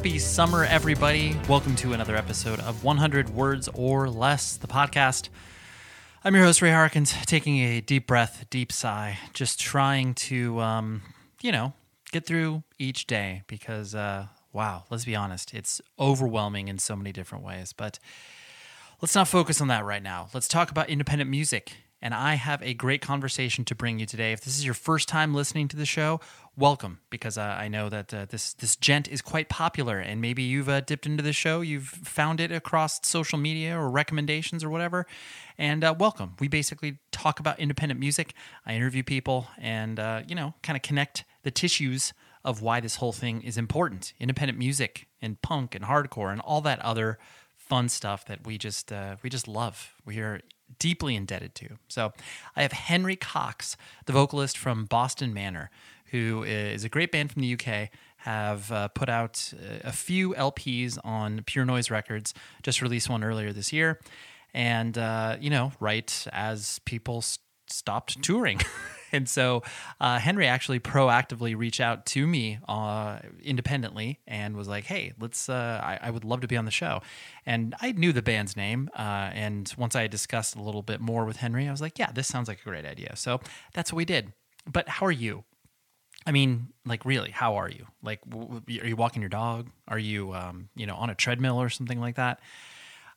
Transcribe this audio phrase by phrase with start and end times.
[0.00, 1.36] Happy summer, everybody.
[1.46, 5.28] Welcome to another episode of 100 Words or Less, the podcast.
[6.24, 11.02] I'm your host, Ray Harkins, taking a deep breath, deep sigh, just trying to, um,
[11.42, 11.74] you know,
[12.12, 17.12] get through each day because, uh, wow, let's be honest, it's overwhelming in so many
[17.12, 17.74] different ways.
[17.74, 17.98] But
[19.02, 20.28] let's not focus on that right now.
[20.32, 24.32] Let's talk about independent music and I have a great conversation to bring you today.
[24.32, 26.20] If this is your first time listening to the show,
[26.56, 30.42] welcome because uh, I know that uh, this this gent is quite popular, and maybe
[30.42, 34.70] you've uh, dipped into the show, you've found it across social media or recommendations or
[34.70, 35.06] whatever.
[35.58, 36.36] And uh, welcome.
[36.40, 38.34] We basically talk about independent music.
[38.64, 42.12] I interview people, and uh, you know, kind of connect the tissues
[42.44, 44.14] of why this whole thing is important.
[44.18, 47.18] Independent music and punk and hardcore and all that other
[47.56, 49.94] fun stuff that we just uh, we just love.
[50.04, 50.40] We are
[50.78, 51.78] deeply indebted to.
[51.88, 52.12] So
[52.56, 53.76] I have Henry Cox,
[54.06, 55.70] the vocalist from Boston Manor,
[56.06, 57.90] who is a great band from the UK.
[58.24, 62.34] Have uh, put out uh, a few LPs on Pure Noise Records.
[62.62, 63.98] Just released one earlier this year,
[64.52, 67.24] and uh, you know, right as people
[67.66, 68.60] stopped touring.
[69.12, 69.62] and so
[70.00, 75.48] uh, Henry actually proactively reached out to me uh, independently and was like, "Hey, let's.
[75.48, 77.02] Uh, I, I, would love to be on the show."
[77.46, 81.00] And I knew the band's name, uh, and once I had discussed a little bit
[81.00, 83.40] more with Henry, I was like, "Yeah, this sounds like a great idea." So
[83.74, 84.32] that's what we did.
[84.66, 85.44] But how are you?
[86.26, 87.86] I mean, like, really, how are you?
[88.02, 89.70] Like, w- are you walking your dog?
[89.88, 92.40] Are you, um, you know, on a treadmill or something like that?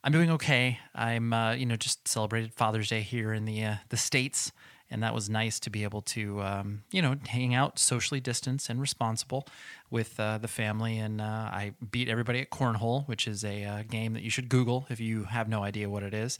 [0.03, 0.80] I'm doing okay.
[0.95, 4.52] I'm, uh, you know, just celebrated Father's Day here in the uh, the states,
[4.94, 8.69] and that was nice to be able to, um, you know, hang out socially distanced
[8.69, 9.47] and responsible
[9.89, 11.00] with uh, the family.
[11.00, 14.50] And uh, I beat everybody at cornhole, which is a uh, game that you should
[14.50, 16.38] Google if you have no idea what it is.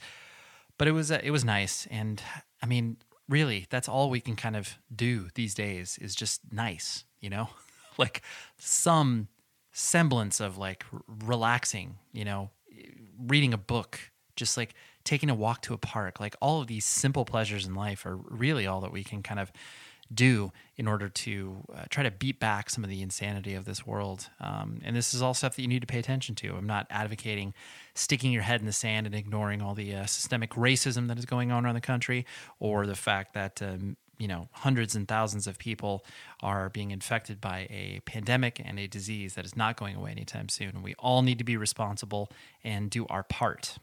[0.78, 2.22] But it was uh, it was nice, and
[2.62, 2.96] I mean,
[3.28, 7.48] really, that's all we can kind of do these days is just nice, you know,
[7.98, 8.22] like
[8.58, 9.28] some
[9.72, 10.84] semblance of like
[11.24, 12.50] relaxing, you know,
[13.18, 14.74] reading a book, just like
[15.04, 18.16] taking a walk to a park, like all of these simple pleasures in life are
[18.16, 19.52] really all that we can kind of
[20.12, 23.86] do in order to uh, try to beat back some of the insanity of this
[23.86, 24.28] world.
[24.40, 26.54] Um, and this is all stuff that you need to pay attention to.
[26.54, 27.54] I'm not advocating
[27.94, 31.24] sticking your head in the sand and ignoring all the uh, systemic racism that is
[31.24, 32.26] going on around the country
[32.58, 33.62] or the fact that.
[33.62, 36.04] Um, you know, hundreds and thousands of people
[36.40, 40.48] are being infected by a pandemic and a disease that is not going away anytime
[40.48, 40.84] soon.
[40.84, 42.30] We all need to be responsible
[42.62, 43.76] and do our part.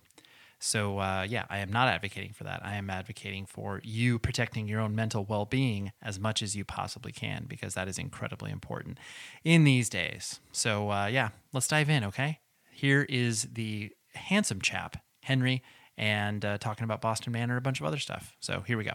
[0.63, 2.61] So, uh, yeah, I am not advocating for that.
[2.63, 6.63] I am advocating for you protecting your own mental well being as much as you
[6.63, 8.99] possibly can because that is incredibly important
[9.43, 10.39] in these days.
[10.51, 12.41] So, uh, yeah, let's dive in, okay?
[12.71, 15.63] Here is the handsome chap, Henry,
[15.97, 18.35] and uh, talking about Boston Manor a bunch of other stuff.
[18.39, 18.93] So, here we go.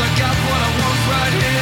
[0.00, 1.57] I got what I want right here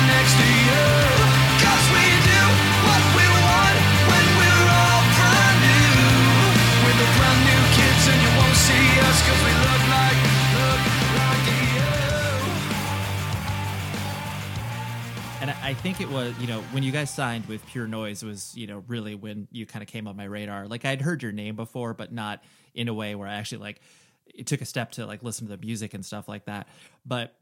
[15.41, 18.57] and I think it was, you know, when you guys signed with Pure Noise was,
[18.57, 20.67] you know, really when you kind of came on my radar.
[20.67, 22.43] Like I'd heard your name before, but not
[22.75, 23.81] in a way where I actually like
[24.27, 26.67] it took a step to like listen to the music and stuff like that.
[27.05, 27.35] But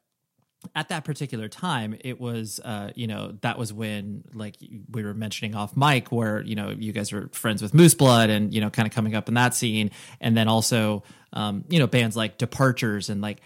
[0.75, 4.57] at that particular time, it was, uh, you know, that was when, like,
[4.91, 8.31] we were mentioning off mic, where you know you guys were friends with Moose Blood,
[8.31, 11.79] and you know, kind of coming up in that scene, and then also, um, you
[11.79, 13.41] know, bands like Departures, and like,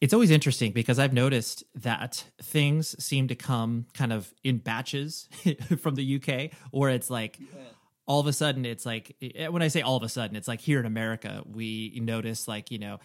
[0.00, 5.28] it's always interesting because I've noticed that things seem to come kind of in batches
[5.80, 7.38] from the UK, or it's like.
[7.38, 7.60] Yeah
[8.04, 10.48] all of a sudden it's like eh, when i say all of a sudden it's
[10.48, 12.98] like here in america we notice like you know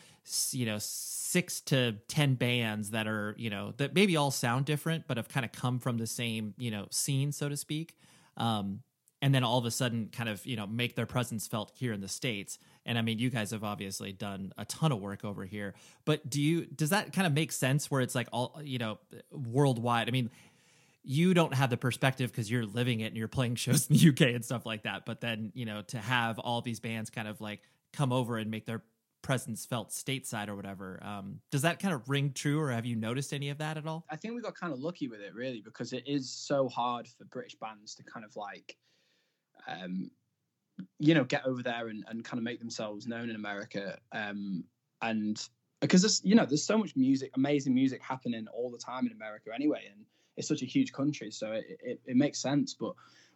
[0.51, 0.77] you know
[1.27, 5.27] six to ten bands that are you know that maybe all sound different but have
[5.27, 7.95] kind of come from the same you know scene so to speak.
[8.37, 8.81] Um,
[9.19, 11.91] and then all of a sudden kind of you know make their presence felt here
[11.91, 12.59] in the states.
[12.85, 15.75] And i mean you guys have obviously done a ton of work over here
[16.05, 18.99] but do you does that kind of make sense where it's like all you know
[19.31, 20.07] worldwide?
[20.07, 20.29] I mean
[21.03, 24.09] you don't have the perspective because you're living it and you're playing shows in the
[24.09, 27.27] uk and stuff like that but then you know to have all these bands kind
[27.27, 28.81] of like come over and make their
[29.21, 30.99] presence felt stateside or whatever.
[31.03, 33.85] Um, does that kind of ring true, or have you noticed any of that at
[33.85, 34.05] all?
[34.09, 37.07] I think we got kind of lucky with it, really, because it is so hard
[37.07, 38.77] for British bands to kind of like,
[39.67, 40.09] um,
[40.99, 43.97] you know, get over there and, and kind of make themselves known in America.
[44.11, 44.63] Um,
[45.01, 45.41] and
[45.81, 49.11] because there's, you know, there's so much music, amazing music happening all the time in
[49.11, 50.05] America anyway, and
[50.37, 52.75] it's such a huge country, so it, it, it makes sense.
[52.75, 52.93] But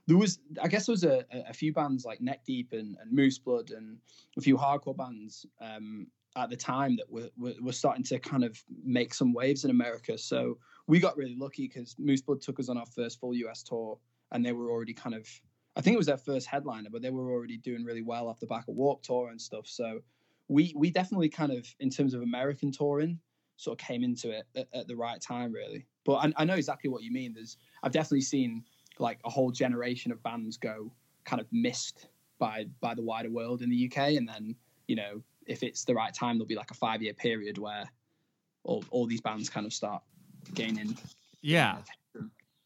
[0.07, 3.11] there was I guess there was a, a few bands like Neck Deep and, and
[3.11, 3.97] Moose Blood and
[4.37, 8.43] a few hardcore bands um, at the time that were, were, were starting to kind
[8.43, 10.17] of make some waves in America.
[10.17, 10.57] So
[10.87, 13.97] we got really lucky because Moose Blood took us on our first full US tour,
[14.31, 15.27] and they were already kind of
[15.75, 18.39] I think it was their first headliner, but they were already doing really well off
[18.39, 19.67] the back of Warped Tour and stuff.
[19.67, 20.01] So
[20.47, 23.19] we we definitely kind of in terms of American touring
[23.55, 25.85] sort of came into it at, at the right time, really.
[26.03, 27.33] But I, I know exactly what you mean.
[27.33, 28.63] There's I've definitely seen
[29.01, 30.91] like a whole generation of bands go
[31.25, 32.07] kind of missed
[32.39, 34.55] by by the wider world in the UK, and then
[34.87, 37.83] you know if it's the right time, there'll be like a five year period where
[38.63, 40.01] all all these bands kind of start
[40.53, 40.97] gaining.
[41.41, 41.77] Yeah.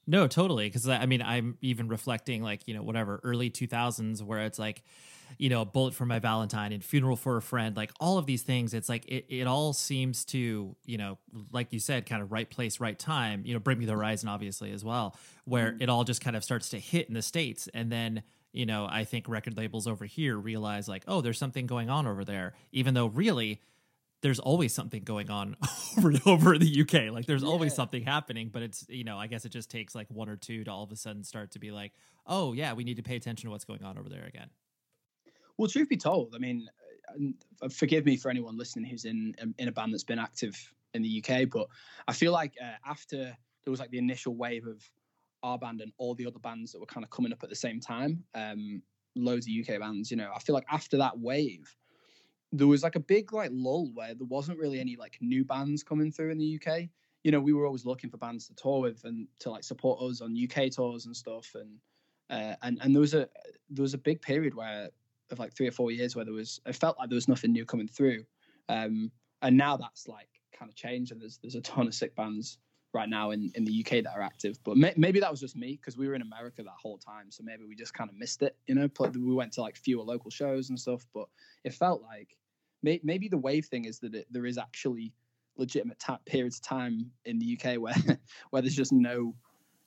[0.08, 0.68] No, totally.
[0.68, 4.84] Because I mean, I'm even reflecting like you know whatever early 2000s where it's like
[5.38, 8.26] you know, a bullet for my Valentine and funeral for a friend, like all of
[8.26, 11.18] these things, it's like it, it all seems to, you know,
[11.52, 14.30] like you said, kind of right place, right time, you know, bring me the horizon,
[14.30, 15.82] obviously, as well, where mm.
[15.82, 17.68] it all just kind of starts to hit in the States.
[17.74, 18.24] And then,
[18.54, 22.08] you know, I think record labels over here realize like, oh, there's something going on
[22.08, 23.62] over there, even though really
[24.26, 25.56] there's always something going on
[25.98, 27.14] over over the UK.
[27.14, 27.50] Like there's yeah.
[27.50, 30.36] always something happening, but it's you know I guess it just takes like one or
[30.36, 31.94] two to all of a sudden start to be like,
[32.26, 34.50] oh yeah, we need to pay attention to what's going on over there again.
[35.58, 36.68] Well, truth be told, I mean,
[37.62, 40.56] uh, forgive me for anyone listening who's in in a band that's been active
[40.94, 41.68] in the UK, but
[42.08, 44.82] I feel like uh, after there was like the initial wave of
[45.44, 47.56] our band and all the other bands that were kind of coming up at the
[47.56, 48.82] same time, um,
[49.16, 51.76] loads of UK bands, you know, I feel like after that wave,
[52.52, 55.84] there was like a big like lull where there wasn't really any like new bands
[55.84, 56.90] coming through in the UK.
[57.24, 60.02] You know, we were always looking for bands to tour with and to like support
[60.02, 61.80] us on UK tours and stuff, and
[62.30, 63.28] uh, and and there was a
[63.70, 64.90] there was a big period where
[65.32, 67.52] of like three or four years where there was it felt like there was nothing
[67.52, 68.26] new coming through,
[68.70, 69.12] um,
[69.42, 72.58] and now that's like kind of changed and there's there's a ton of sick bands
[72.94, 74.58] right now in, in the UK that are active.
[74.64, 77.30] But may, maybe that was just me because we were in America that whole time,
[77.30, 78.56] so maybe we just kind of missed it.
[78.68, 81.28] You know, we went to like fewer local shows and stuff, but
[81.64, 82.36] it felt like
[82.82, 85.14] may, maybe the wave thing is that it, there is actually
[85.58, 87.96] legitimate ta- periods of time in the UK where
[88.50, 89.36] where there's just no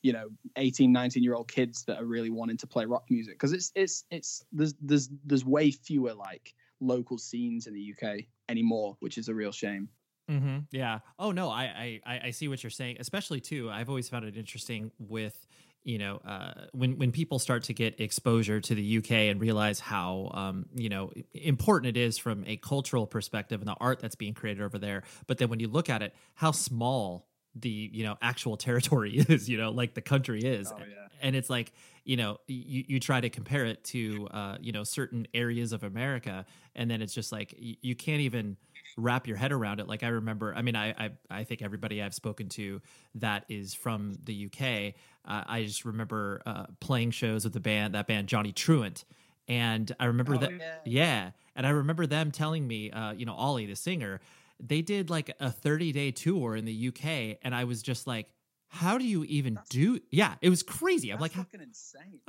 [0.03, 3.35] you know 18 19 year old kids that are really wanting to play rock music
[3.35, 8.25] because it's it's it's there's there's there's way fewer like local scenes in the UK
[8.49, 9.89] anymore which is a real shame
[10.31, 10.59] mm-hmm.
[10.71, 14.25] yeah oh no I, I i see what you're saying especially too i've always found
[14.25, 15.47] it interesting with
[15.85, 19.81] you know uh, when when people start to get exposure to the UK and realize
[19.81, 24.17] how um, you know important it is from a cultural perspective and the art that's
[24.17, 28.05] being created over there but then when you look at it how small the you
[28.05, 31.09] know actual territory is you know like the country is oh, yeah.
[31.21, 31.73] and it's like
[32.05, 35.83] you know you, you try to compare it to uh, you know certain areas of
[35.83, 38.57] america and then it's just like you, you can't even
[38.97, 42.03] wrap your head around it like i remember i mean i i, I think everybody
[42.03, 42.81] i've spoken to
[43.17, 47.95] that is from the uk uh, i just remember uh, playing shows with the band
[47.95, 49.05] that band johnny truant
[49.47, 50.75] and i remember oh, that yeah.
[50.85, 51.31] yeah.
[51.55, 54.21] and i remember them telling me uh, you know ollie the singer
[54.61, 58.31] they did like a 30 day tour in the UK, and I was just like,
[58.69, 60.01] how do you even that's, do?
[60.11, 61.11] Yeah, it was crazy.
[61.11, 62.21] I'm like, fucking insane.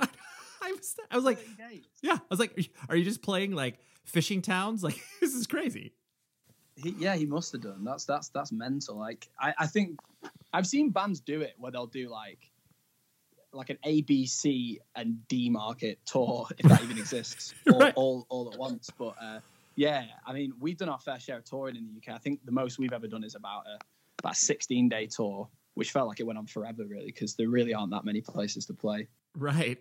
[0.62, 1.38] I was, I was like,
[2.02, 4.82] yeah, I was like, are you just playing like fishing towns?
[4.90, 5.92] Like, this is crazy.
[6.76, 7.84] He, yeah, he must have done.
[7.84, 8.96] That's that's that's mental.
[8.98, 10.00] Like, I, I think
[10.52, 12.50] I've seen bands do it where they'll do like
[13.52, 17.92] like an A, B, C, and D market tour, if that even exists, all, right.
[17.96, 18.90] all, all at once.
[18.96, 19.40] But uh,
[19.80, 22.14] yeah, I mean, we've done our fair share of touring in the UK.
[22.14, 23.78] I think the most we've ever done is about a
[24.18, 27.72] about 16 day tour, which felt like it went on forever, really, because there really
[27.72, 29.08] aren't that many places to play.
[29.36, 29.80] Right,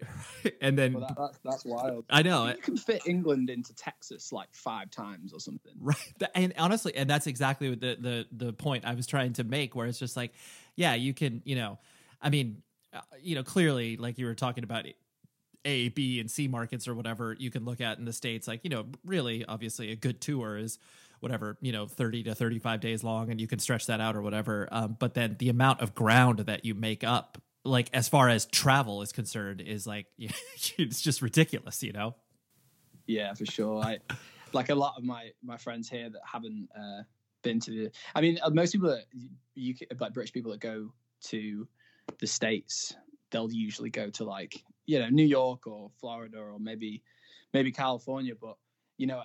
[0.62, 2.06] and then well, that, that's, that's wild.
[2.08, 5.74] I know you can fit England into Texas like five times or something.
[5.82, 5.98] Right,
[6.36, 9.88] and honestly, and that's exactly the the the point I was trying to make, where
[9.88, 10.34] it's just like,
[10.75, 11.79] yeah, you can, you know,
[12.22, 12.62] I mean,
[12.94, 14.86] uh, you know, clearly, like you were talking about
[15.65, 18.47] a, B, and C markets or whatever you can look at in the States.
[18.47, 20.79] Like, you know, really, obviously, a good tour is
[21.19, 24.21] whatever, you know, 30 to 35 days long and you can stretch that out or
[24.21, 24.69] whatever.
[24.71, 28.45] Um, but then the amount of ground that you make up, like, as far as
[28.45, 32.15] travel is concerned, is like, it's just ridiculous, you know?
[33.05, 33.83] Yeah, for sure.
[33.83, 33.99] I,
[34.53, 37.03] like a lot of my, my friends here that haven't uh,
[37.43, 39.05] been to the, I mean, uh, most people that
[39.55, 40.93] you like British people that go
[41.25, 41.67] to
[42.19, 42.95] the States,
[43.31, 47.03] they'll usually go to like you know New York or Florida or maybe
[47.53, 48.33] maybe California.
[48.39, 48.55] But
[48.98, 49.21] you know,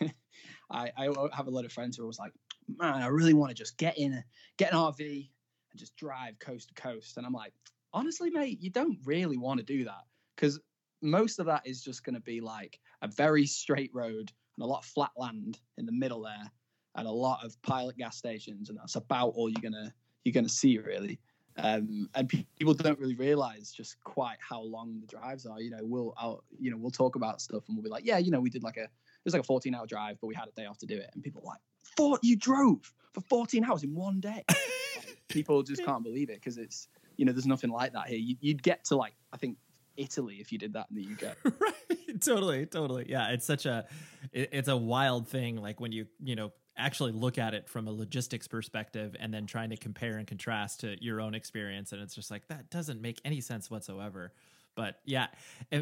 [0.70, 2.32] I I have a lot of friends who are always like,
[2.68, 4.22] man, I really want to just get in
[4.56, 5.30] get an RV
[5.70, 7.16] and just drive coast to coast.
[7.16, 7.52] And I'm like,
[7.92, 10.04] honestly, mate, you don't really want to do that
[10.36, 10.60] because
[11.02, 14.66] most of that is just going to be like a very straight road and a
[14.66, 16.50] lot of flat land in the middle there
[16.96, 19.92] and a lot of pilot gas stations and that's about all you're gonna
[20.24, 21.20] you're gonna see really
[21.58, 25.60] Um, and pe- people don't really realize just quite how long the drives are.
[25.60, 28.18] You know, we'll, I'll, you know, we'll talk about stuff and we'll be like, yeah,
[28.18, 30.34] you know, we did like a, it was like a 14 hour drive, but we
[30.34, 31.10] had a day off to do it.
[31.14, 31.60] And people are like,
[31.96, 34.44] four, you drove for 14 hours in one day.
[35.28, 38.18] people just can't believe it because it's, you know, there's nothing like that here.
[38.18, 39.58] You, would get to like, I think
[39.96, 41.36] Italy if you did that in the UK.
[41.60, 42.20] right.
[42.20, 42.66] Totally.
[42.66, 43.06] Totally.
[43.08, 43.30] Yeah.
[43.30, 43.84] It's such a,
[44.32, 45.56] it, it's a wild thing.
[45.56, 49.46] Like when you, you know, actually look at it from a logistics perspective and then
[49.46, 51.92] trying to compare and contrast to your own experience.
[51.92, 54.32] And it's just like that doesn't make any sense whatsoever.
[54.74, 55.26] But yeah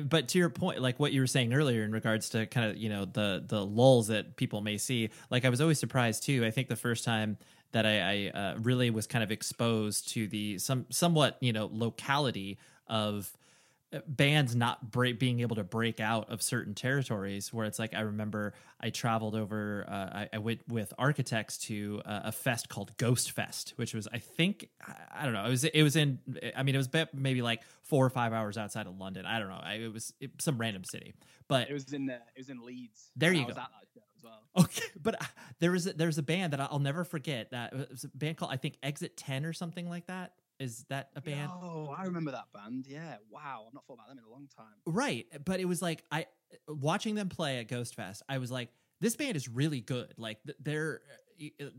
[0.09, 2.79] but to your point like what you were saying earlier in regards to kind of
[2.79, 6.47] you know the the lulls that people may see like i was always surprised too.
[6.47, 7.37] I think the first time
[7.73, 11.69] that i, I uh, really was kind of exposed to the some somewhat you know
[11.71, 13.31] locality of
[14.07, 18.01] bands not break, being able to break out of certain territories where it's like i
[18.01, 22.97] remember i traveled over uh, I, I, went with architects to uh, a fest called
[22.97, 24.69] ghost fest which was i think
[25.15, 26.19] i don't know it was it was in
[26.57, 29.49] i mean it was maybe like four or five hours outside of london i don't
[29.49, 31.15] know I, it was it, some random city
[31.47, 33.55] but it was in the, it was in leeds there you go
[34.27, 34.65] well.
[34.65, 35.27] Okay, but uh,
[35.61, 37.51] there was a, there was a band that I'll never forget.
[37.51, 40.33] That it was a band called I think Exit Ten or something like that.
[40.59, 41.51] Is that a band?
[41.53, 42.87] Oh, I remember that band.
[42.89, 43.17] Yeah.
[43.31, 43.65] Wow.
[43.67, 44.67] I've not thought about them in a long time.
[44.87, 45.27] Right.
[45.45, 46.27] But it was like I
[46.69, 48.71] watching them play at Ghost Fest, I was like,
[49.01, 50.15] this band is really good.
[50.17, 51.01] Like there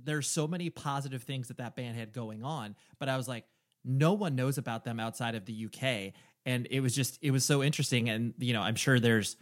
[0.03, 3.46] there's so many positive things that that band had going on, but I was like,
[3.84, 6.13] no one knows about them outside of the UK.
[6.46, 8.10] And it was just it was so interesting.
[8.10, 9.36] And you know, I'm sure there's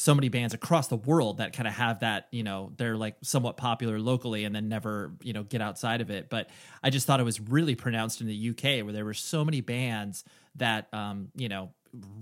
[0.00, 3.16] so many bands across the world that kind of have that, you know, they're like
[3.22, 6.30] somewhat popular locally and then never, you know, get outside of it.
[6.30, 6.48] But
[6.82, 9.60] I just thought it was really pronounced in the UK where there were so many
[9.60, 10.24] bands
[10.56, 11.70] that, um, you know,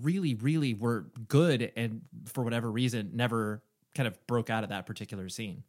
[0.02, 3.62] really, really were good and for whatever reason never
[3.94, 5.62] kind of broke out of that particular scene.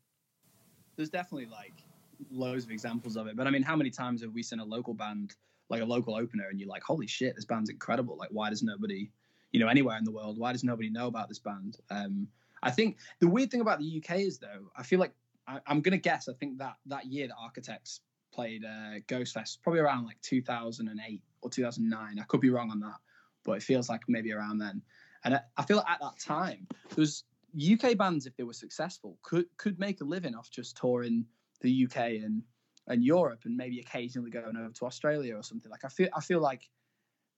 [0.96, 1.84] There's definitely like
[2.32, 3.36] loads of examples of it.
[3.36, 5.36] But I mean, how many times have we seen a local band,
[5.70, 8.18] like a local opener, and you're like, holy shit, this band's incredible.
[8.18, 9.12] Like, why does nobody
[9.52, 10.38] you know anywhere in the world.
[10.38, 11.78] Why does nobody know about this band?
[11.90, 12.28] Um,
[12.62, 15.14] I think the weird thing about the UK is though, I feel like
[15.48, 16.28] I, am gonna guess.
[16.28, 18.02] I think that that year that Architects
[18.34, 22.20] played uh, Ghost Fest, probably around like 2008 or 2009.
[22.20, 22.98] I could be wrong on that,
[23.44, 24.82] but it feels like maybe around then.
[25.24, 27.24] And I, I feel like at that time, there was
[27.60, 31.26] UK bands if they were successful could could make a living off just touring
[31.62, 32.44] the UK and
[32.88, 35.70] and Europe and maybe occasionally going over to Australia or something.
[35.70, 36.70] Like I feel I feel like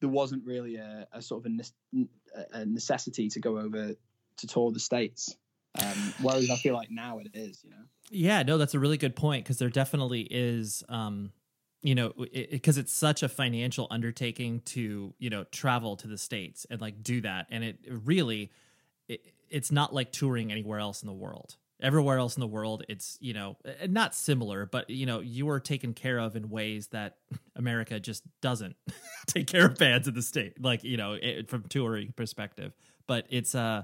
[0.01, 3.93] there wasn't really a, a sort of a, a, necessity to go over
[4.37, 5.35] to tour the states.
[5.81, 7.83] Um, whereas I feel like now it is, you know.
[8.09, 10.83] Yeah, no, that's a really good point because there definitely is.
[10.89, 11.31] Um,
[11.81, 12.13] you know,
[12.51, 16.81] because it, it's such a financial undertaking to you know travel to the states and
[16.81, 18.51] like do that, and it really,
[19.07, 22.83] it, it's not like touring anywhere else in the world everywhere else in the world
[22.89, 23.57] it's you know
[23.89, 27.17] not similar but you know you are taken care of in ways that
[27.55, 28.75] america just doesn't
[29.27, 32.73] take care of fans in the state like you know it, from touring perspective.
[33.07, 33.83] But it's uh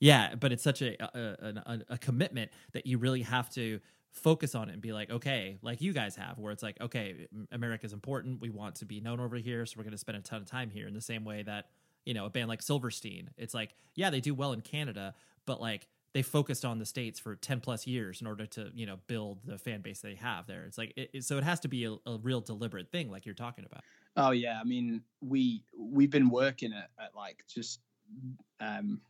[0.00, 3.80] yeah but it's such a a, a a commitment that you really have to
[4.10, 7.28] focus on it and be like okay like you guys have where it's like okay
[7.52, 8.40] america's important.
[8.40, 10.46] We want to be known over here so we're going to spend a ton of
[10.46, 10.86] time here.
[10.86, 11.66] In the same way that
[12.04, 15.14] you know a band like silverstein it's like yeah they do well in canada
[15.44, 18.86] but like they focused on the states for 10 plus years in order to you
[18.86, 20.64] know build the fan base they have there.
[20.64, 23.34] It's like it, so it has to be a, a, real deliberate thing like you're
[23.34, 23.82] talking about.
[24.16, 24.58] Oh yeah.
[24.60, 27.80] I mean we we've been working at, at like just
[28.60, 29.00] um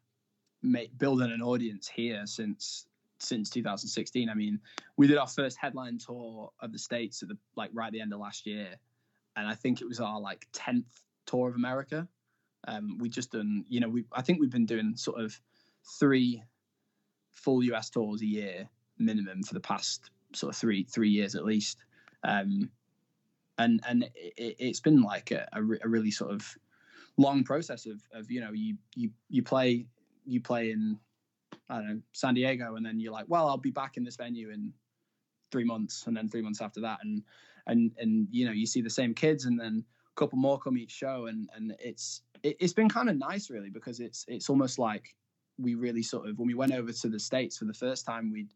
[0.63, 2.87] make, building an audience here since
[3.21, 4.61] since 2016 i mean
[4.97, 8.01] we did our first headline tour of the states at the like right at the
[8.01, 8.69] end of last year
[9.35, 10.85] and i think it was our like 10th
[11.27, 12.07] tour of america.
[12.69, 15.37] Um we just done you know we i think we've been doing sort of
[15.99, 16.43] three
[17.39, 18.69] full US tours a year
[18.99, 21.79] minimum for the past sort of three three years at least.
[22.25, 22.71] Um,
[23.59, 26.57] and and it, has been like a, a, a, really sort of
[27.17, 29.87] long process of, of you know you you you play
[30.25, 30.99] you play in
[31.69, 34.17] I don't know San Diego and then you're like well I'll be back in this
[34.17, 34.73] venue in
[35.51, 37.23] three months and then three months after that and
[37.67, 39.85] and and you know you see the same kids and then
[40.17, 43.51] a couple more come each show and and it's it, has been kind of nice
[43.51, 45.15] really because it's it's almost like
[45.59, 48.33] we really sort of when we went over to the states for the first time,
[48.33, 48.47] we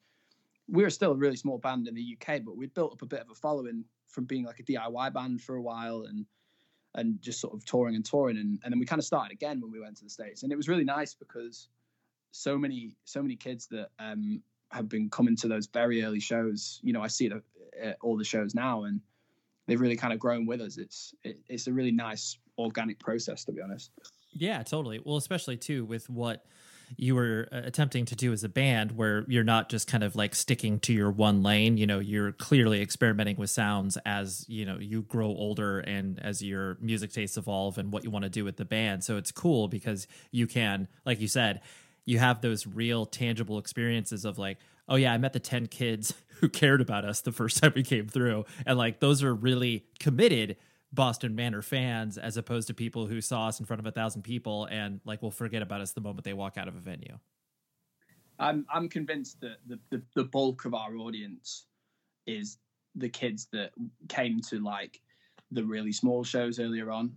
[0.68, 3.06] we were still a really small band in the UK, but we'd built up a
[3.06, 6.26] bit of a following from being like a DIY band for a while and
[6.94, 8.36] and just sort of touring and touring.
[8.36, 10.42] And, and then we kind of started again when we went to the states.
[10.42, 11.68] And it was really nice because
[12.32, 16.80] so many so many kids that um, have been coming to those very early shows
[16.82, 17.32] you know i see it
[17.78, 19.02] at all the shows now and
[19.66, 20.78] they've really kind of grown with us.
[20.78, 23.90] It's it, it's a really nice organic process to be honest.
[24.32, 25.00] Yeah totally.
[25.04, 26.44] Well especially too with what
[26.96, 30.16] you were uh, attempting to do as a band where you're not just kind of
[30.16, 34.64] like sticking to your one lane you know you're clearly experimenting with sounds as you
[34.64, 38.30] know you grow older and as your music tastes evolve and what you want to
[38.30, 39.04] do with the band.
[39.04, 41.60] So it's cool because you can like you said
[42.04, 44.58] you have those real tangible experiences of like
[44.88, 47.84] oh yeah i met the 10 kids who cared about us the first time we
[47.84, 48.44] came through.
[48.66, 50.56] And like those are really committed
[50.92, 54.22] Boston Manor fans as opposed to people who saw us in front of a thousand
[54.22, 57.18] people and like will forget about us the moment they walk out of a venue.
[58.38, 61.66] I'm I'm convinced that the, the, the bulk of our audience
[62.26, 62.58] is
[62.94, 63.70] the kids that
[64.08, 65.00] came to like
[65.50, 67.14] the really small shows earlier on.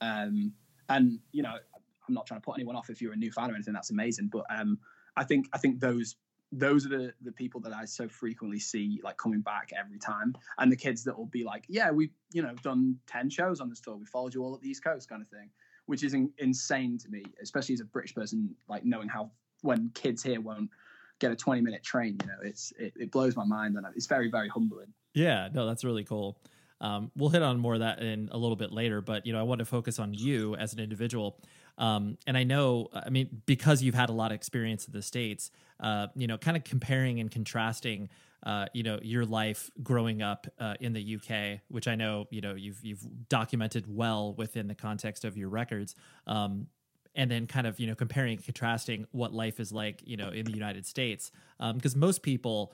[0.00, 0.52] Um,
[0.88, 1.56] and you know,
[2.08, 3.74] I'm not trying to put anyone off if you're a new fan or anything.
[3.74, 4.78] That's amazing, but um,
[5.16, 6.16] I think I think those
[6.58, 10.34] those are the the people that I so frequently see like coming back every time,
[10.58, 13.68] and the kids that will be like, yeah, we you know done ten shows on
[13.68, 15.50] this tour, we followed you all up the East Coast, kind of thing,
[15.86, 19.30] which is in, insane to me, especially as a British person, like knowing how
[19.62, 20.70] when kids here won't
[21.18, 24.06] get a twenty minute train, you know, it's it, it blows my mind, and it's
[24.06, 24.92] very very humbling.
[25.14, 26.38] Yeah, no, that's really cool.
[26.80, 29.40] Um, we'll hit on more of that in a little bit later, but you know,
[29.40, 31.38] I want to focus on you as an individual.
[31.78, 35.02] Um, and I know, I mean, because you've had a lot of experience in the
[35.02, 38.08] states, uh, you know, kind of comparing and contrasting,
[38.44, 42.40] uh, you know, your life growing up uh, in the UK, which I know, you
[42.40, 45.94] know, you've you've documented well within the context of your records.
[46.26, 46.68] Um,
[47.16, 50.28] and then kind of you know comparing and contrasting what life is like you know
[50.28, 52.72] in the United States because um, most people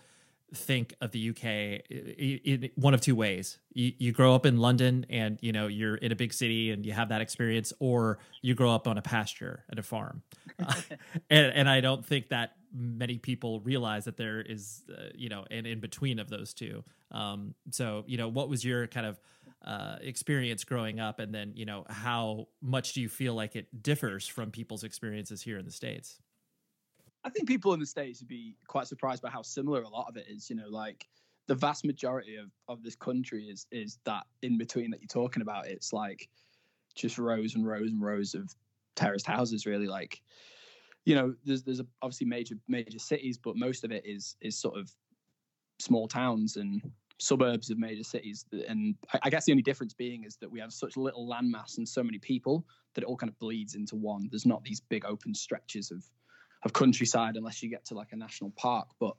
[0.55, 1.45] think of the UK
[1.91, 3.59] in one of two ways.
[3.73, 6.85] You, you, grow up in London and you know you're in a big city and
[6.85, 10.23] you have that experience, or you grow up on a pasture at a farm.
[10.65, 10.75] uh,
[11.31, 15.45] and, and, I don't think that many people realize that there is uh, you know
[15.51, 16.85] an in between of those two.
[17.11, 19.21] Um, so you know, what was your kind of
[19.65, 23.83] uh, experience growing up, and then you know how much do you feel like it
[23.83, 26.19] differs from people's experiences here in the states?
[27.25, 30.09] I think people in the states would be quite surprised by how similar a lot
[30.09, 30.51] of it is.
[30.51, 31.07] You know, like
[31.47, 35.43] the vast majority of, of this country is is that in between that you're talking
[35.43, 35.67] about.
[35.67, 36.29] It's like
[36.95, 38.55] just rows and rows and rows of
[38.97, 39.67] terraced houses.
[39.67, 40.21] Really, like
[41.05, 44.79] you know, there's there's obviously major major cities, but most of it is is sort
[44.79, 44.91] of
[45.79, 46.83] small towns and
[47.19, 48.45] suburbs of major cities.
[48.69, 51.89] And I guess the only difference being is that we have such little landmass and
[51.89, 54.29] so many people that it all kind of bleeds into one.
[54.31, 56.05] There's not these big open stretches of
[56.65, 58.89] of countryside unless you get to like a national park.
[59.01, 59.15] But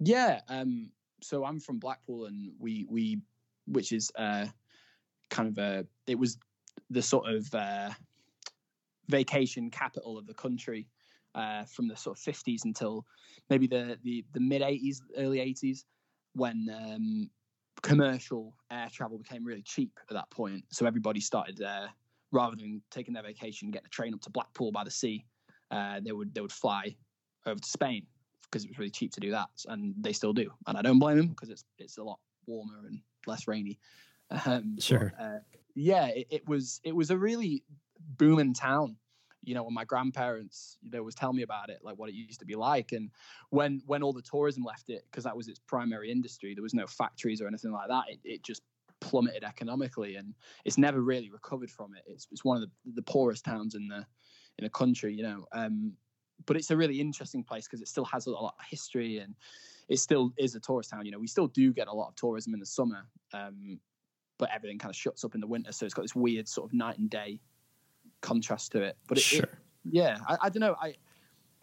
[0.00, 0.90] yeah, um,
[1.22, 3.20] so I'm from Blackpool, and we we
[3.66, 4.46] which is uh,
[5.30, 6.38] kind of a it was
[6.90, 7.90] the sort of uh,
[9.08, 10.86] vacation capital of the country
[11.34, 13.06] uh, from the sort of 50s until
[13.48, 15.84] maybe the the, the mid 80s, early 80s,
[16.34, 17.30] when um,
[17.82, 20.64] commercial air travel became really cheap at that point.
[20.70, 21.88] So everybody started uh,
[22.32, 25.24] rather than taking their vacation, getting a train up to Blackpool by the sea
[25.74, 26.94] uh, they would they would fly
[27.46, 28.06] over to Spain
[28.44, 30.50] because it was really cheap to do that, and they still do.
[30.66, 33.78] And I don't blame them because it's it's a lot warmer and less rainy.
[34.46, 35.12] Um, sure.
[35.18, 35.38] But, uh,
[35.74, 37.64] yeah, it, it, was it was a really
[38.18, 38.96] booming town.
[39.42, 42.40] You know, when my grandparents they always tell me about it, like what it used
[42.40, 43.10] to be like, and
[43.50, 46.74] when when all the tourism left it because that was its primary industry, there was
[46.74, 48.04] no factories or anything like that.
[48.08, 48.62] It, it just
[49.00, 50.34] plummeted economically, and
[50.64, 52.04] it's never really recovered from it.
[52.06, 54.06] It's it's one of the, the poorest towns in the
[54.58, 55.46] in a country, you know.
[55.52, 55.92] Um,
[56.46, 59.34] but it's a really interesting place because it still has a lot of history and
[59.88, 61.06] it still is a tourist town.
[61.06, 63.78] You know, we still do get a lot of tourism in the summer, um,
[64.38, 66.68] but everything kind of shuts up in the winter, so it's got this weird sort
[66.68, 67.40] of night and day
[68.20, 68.96] contrast to it.
[69.06, 69.42] But it, sure.
[69.42, 69.50] it,
[69.84, 70.76] yeah, I, I, don't know.
[70.80, 70.94] I,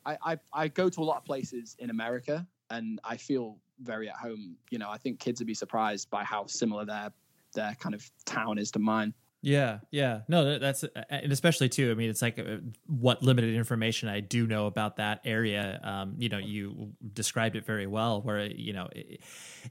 [0.05, 4.15] I I go to a lot of places in America, and I feel very at
[4.15, 4.55] home.
[4.69, 7.11] You know, I think kids would be surprised by how similar their
[7.53, 9.13] their kind of town is to mine.
[9.43, 10.21] Yeah, yeah.
[10.27, 11.89] No, that's and especially too.
[11.89, 15.79] I mean, it's like uh, what limited information I do know about that area.
[15.83, 18.21] Um, you know, you described it very well.
[18.21, 19.21] Where you know, it,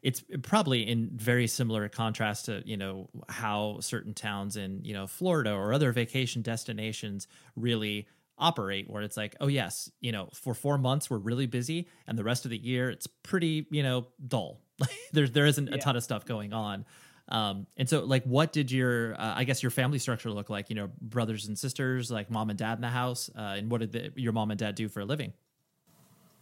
[0.02, 5.06] it's probably in very similar contrast to you know how certain towns in you know
[5.06, 8.08] Florida or other vacation destinations really
[8.40, 12.16] operate where it's like oh yes you know for four months we're really busy and
[12.18, 14.62] the rest of the year it's pretty you know dull
[15.12, 16.86] there, there isn't a ton of stuff going on
[17.30, 20.68] um, and so, like, what did your, uh, I guess, your family structure look like?
[20.68, 23.80] You know, brothers and sisters, like mom and dad in the house, uh, and what
[23.80, 25.32] did the, your mom and dad do for a living?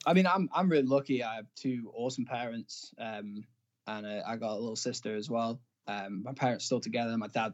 [0.07, 1.23] I mean, I'm I'm really lucky.
[1.23, 3.45] I have two awesome parents, um,
[3.87, 5.61] and uh, I got a little sister as well.
[5.87, 7.17] Um, my parents still together.
[7.19, 7.53] My dad,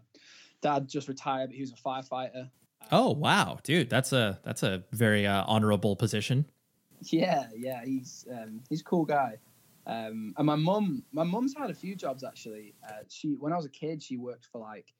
[0.61, 2.51] dad just retired, but he was a firefighter.
[2.93, 6.47] Oh wow, dude, that's a that's a very uh, honorable position.
[7.01, 9.39] Yeah, yeah, he's um, he's a cool guy.
[9.87, 12.75] Um, and my mum, my mum's had a few jobs actually.
[12.89, 14.95] Uh, she, when I was a kid, she worked for like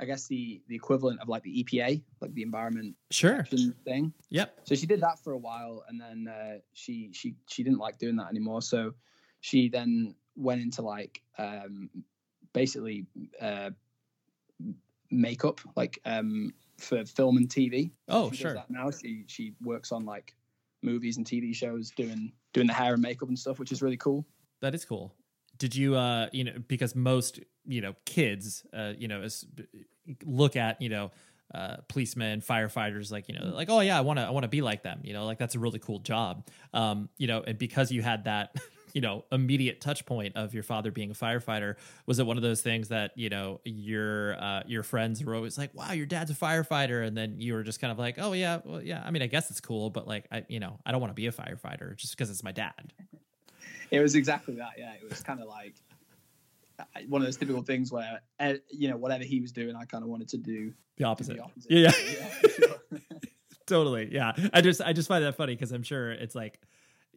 [0.00, 3.44] I guess the the equivalent of like the EPA, like the environment Sure.
[3.84, 4.12] thing.
[4.30, 4.60] Yep.
[4.64, 7.98] So she did that for a while, and then uh, she she she didn't like
[7.98, 8.62] doing that anymore.
[8.62, 8.94] So
[9.40, 11.90] she then went into like um,
[12.52, 13.06] basically
[13.40, 13.70] uh,
[15.10, 17.90] makeup, like um, for film and TV.
[18.08, 18.64] Oh, she sure.
[18.68, 20.34] now she she works on like
[20.82, 23.96] movies and TV shows, doing doing the hair and makeup and stuff, which is really
[23.96, 24.26] cool.
[24.60, 25.14] That is cool.
[25.58, 29.44] Did you, uh, you know, because most, you know, kids, uh, you know, is,
[30.24, 31.10] look at, you know,
[31.52, 34.48] uh, policemen, firefighters, like, you know, like, oh yeah, I want to, I want to
[34.48, 36.46] be like them, you know, like that's a really cool job.
[36.72, 38.54] Um, you know, and because you had that,
[38.98, 42.42] you know, immediate touch point of your father being a firefighter, was it one of
[42.42, 46.32] those things that, you know, your, uh, your friends were always like, wow, your dad's
[46.32, 47.06] a firefighter.
[47.06, 49.28] And then you were just kind of like, oh yeah, well, yeah, I mean, I
[49.28, 51.94] guess it's cool, but like, I, you know, I don't want to be a firefighter
[51.96, 52.92] just because it's my dad.
[53.92, 54.72] It was exactly that.
[54.76, 55.74] Yeah, it was kind of like
[57.08, 60.02] one of those typical things where uh, you know whatever he was doing, I kind
[60.02, 61.36] of wanted to do The opposite.
[61.36, 61.70] the opposite.
[61.70, 63.00] Yeah, yeah, for sure.
[63.66, 66.58] totally yeah i just i just find that funny because i'm sure it's like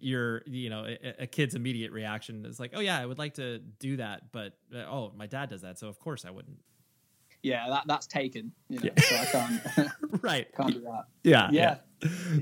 [0.03, 3.35] your you know a, a kid's immediate reaction is like oh yeah i would like
[3.35, 6.57] to do that but uh, oh my dad does that so of course i wouldn't
[7.43, 8.51] yeah, that that's taken.
[8.69, 9.01] You know, Yeah.
[9.03, 9.89] so I can't
[10.21, 11.05] right can't do that.
[11.23, 11.77] yeah Yeah,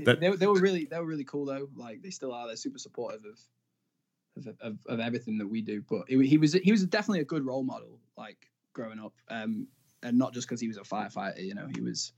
[0.04, 1.70] But- they, they were really they were really cool though.
[1.74, 2.46] Like they still are.
[2.46, 5.82] They're super supportive of of, of, of everything that we do.
[5.88, 7.98] But it, he was he was definitely a good role model.
[8.18, 9.68] Like growing up, um,
[10.02, 11.42] and not just because he was a firefighter.
[11.42, 12.12] You know, he was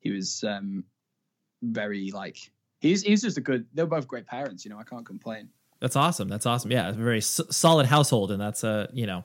[0.00, 0.84] he was um,
[1.62, 2.36] very like
[2.80, 3.66] he's he's just a good.
[3.74, 4.64] They're both great parents.
[4.64, 5.48] You know, I can't complain.
[5.80, 6.28] That's awesome.
[6.28, 6.70] That's awesome.
[6.70, 9.24] Yeah, a very solid household, and that's uh, you know,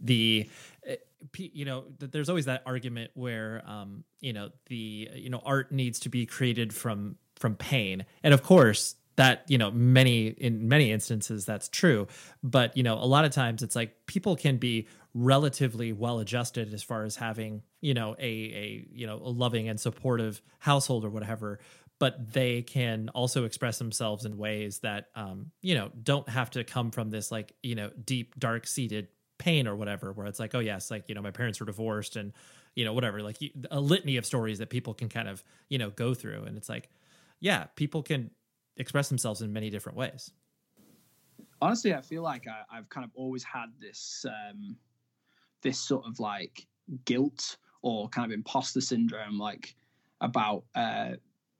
[0.00, 0.48] the,
[0.88, 0.94] uh,
[1.34, 6.00] you know, there's always that argument where, um, you know, the you know, art needs
[6.00, 10.90] to be created from from pain, and of course that you know many in many
[10.90, 12.06] instances that's true
[12.42, 16.72] but you know a lot of times it's like people can be relatively well adjusted
[16.72, 21.04] as far as having you know a a you know a loving and supportive household
[21.04, 21.58] or whatever
[22.00, 26.64] but they can also express themselves in ways that um, you know don't have to
[26.64, 29.06] come from this like you know deep dark seated
[29.38, 32.16] pain or whatever where it's like oh yes like you know my parents were divorced
[32.16, 32.32] and
[32.74, 33.38] you know whatever like
[33.70, 36.42] a litany of stories that people can kind of you know go through.
[36.42, 36.88] And it's like
[37.38, 38.30] yeah people can
[38.76, 40.32] express themselves in many different ways.
[41.62, 44.76] Honestly i feel like I, i've kind of always had this um
[45.60, 46.66] this sort of like
[47.04, 49.74] guilt or kind of imposter syndrome like
[50.22, 51.10] about uh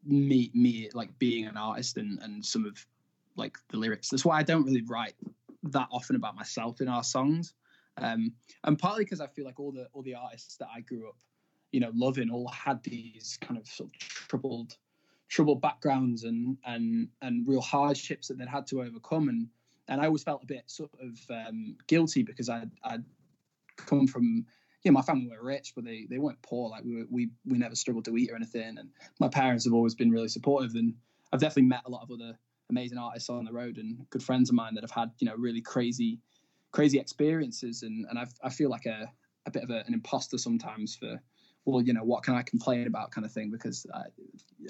[0.04, 2.84] me me like being an artist and and some of
[3.36, 4.08] like the lyrics.
[4.08, 5.14] That's why i don't really write
[5.64, 7.54] that often about myself in our songs.
[7.96, 8.32] Um
[8.64, 11.16] and partly because i feel like all the all the artists that i grew up
[11.72, 14.76] you know loving all had these kind of sort of troubled
[15.30, 19.28] troubled backgrounds and and and real hardships that they'd had to overcome.
[19.28, 19.48] And
[19.88, 23.04] and I always felt a bit sort of um, guilty because I I'd
[23.76, 24.44] come from
[24.82, 26.70] yeah my family were rich but they they weren't poor.
[26.70, 28.78] Like we were, we we never struggled to eat or anything.
[28.78, 30.94] And my parents have always been really supportive and
[31.32, 32.38] I've definitely met a lot of other
[32.70, 35.34] amazing artists on the road and good friends of mine that have had you know
[35.36, 36.18] really crazy
[36.72, 37.82] crazy experiences.
[37.82, 39.10] And and I've, I feel like a
[39.46, 41.20] a bit of a, an imposter sometimes for
[41.64, 43.86] well you know what can I complain about kind of thing because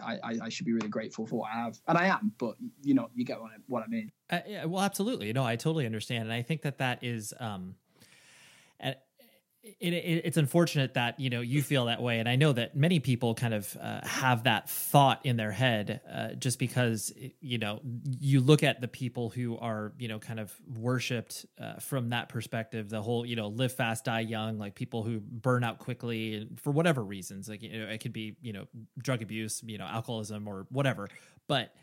[0.02, 1.80] I, I I should be really grateful for what I have.
[1.86, 4.10] And I am but you know you get what I, what I mean.
[4.30, 5.32] Uh, yeah, well, absolutely.
[5.32, 7.74] No, I totally understand, and I think that that is, um,
[8.78, 8.96] and
[9.62, 12.76] it, it, it's unfortunate that you know you feel that way, and I know that
[12.76, 17.58] many people kind of uh, have that thought in their head, uh, just because you
[17.58, 17.80] know
[18.18, 22.30] you look at the people who are you know kind of worshipped uh, from that
[22.30, 26.48] perspective, the whole you know live fast, die young, like people who burn out quickly
[26.56, 28.66] for whatever reasons, like you know it could be you know
[28.98, 31.08] drug abuse, you know alcoholism or whatever,
[31.48, 31.74] but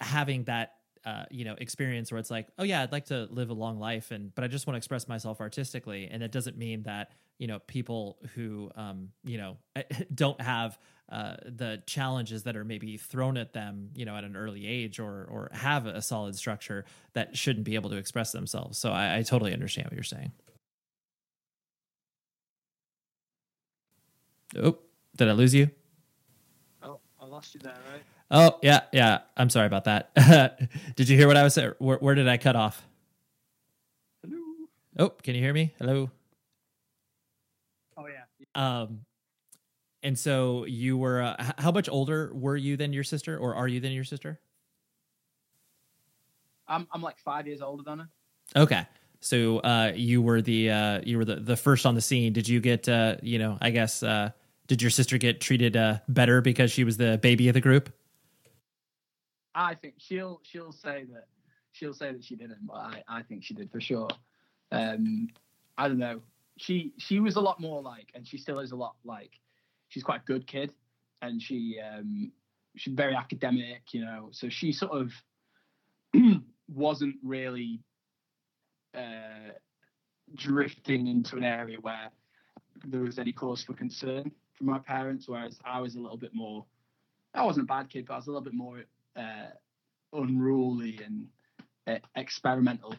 [0.00, 0.75] having that
[1.06, 3.78] uh, you know experience where it's like oh yeah i'd like to live a long
[3.78, 6.08] life and but i just want to express myself artistically.
[6.10, 9.56] And it doesn't mean that you know people who um, you know
[10.14, 10.78] don't have
[11.10, 14.98] uh, the challenges that are maybe thrown at them you know at an early age
[14.98, 18.78] or or have a solid structure that shouldn't be able to express themselves.
[18.78, 20.32] So i, I totally understand what you're saying.
[24.56, 24.78] Oh
[25.16, 25.70] did i lose you?
[26.82, 28.02] Oh, I lost you there, right?
[28.30, 29.20] Oh yeah, yeah.
[29.36, 30.68] I'm sorry about that.
[30.96, 31.74] did you hear what I was saying?
[31.78, 32.84] Where, where did I cut off?
[34.22, 34.38] Hello.
[34.98, 35.74] Oh, can you hear me?
[35.78, 36.10] Hello.
[37.96, 38.22] Oh yeah.
[38.54, 39.02] Um,
[40.02, 41.22] and so you were.
[41.22, 44.40] Uh, how much older were you than your sister, or are you than your sister?
[46.68, 48.08] I'm I'm like five years older than her
[48.54, 48.86] Okay,
[49.20, 52.32] so uh, you were the uh, you were the, the first on the scene.
[52.32, 53.58] Did you get uh, you know?
[53.60, 54.30] I guess uh,
[54.66, 57.92] did your sister get treated uh, better because she was the baby of the group?
[59.56, 61.26] I think she'll she'll say that
[61.72, 64.08] she'll say that she didn't, but I, I think she did for sure.
[64.70, 65.28] Um,
[65.78, 66.20] I don't know.
[66.58, 69.32] she she was a lot more like, and she still is a lot like.
[69.88, 70.72] She's quite a good kid,
[71.22, 72.30] and she um,
[72.76, 74.28] she's very academic, you know.
[74.30, 75.12] So she sort of
[76.68, 77.80] wasn't really
[78.94, 79.52] uh,
[80.34, 82.10] drifting into an area where
[82.84, 85.28] there was any cause for concern from my parents.
[85.28, 86.66] Whereas I was a little bit more.
[87.32, 88.82] I wasn't a bad kid, but I was a little bit more
[89.16, 89.46] uh,
[90.12, 91.26] unruly and
[91.86, 92.94] uh, experimental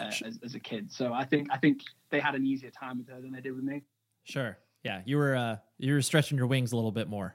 [0.00, 0.90] uh, as, as a kid.
[0.92, 3.54] So I think I think they had an easier time with her than they did
[3.54, 3.82] with me.
[4.24, 4.58] Sure.
[4.84, 7.34] Yeah, you were uh, you were stretching your wings a little bit more.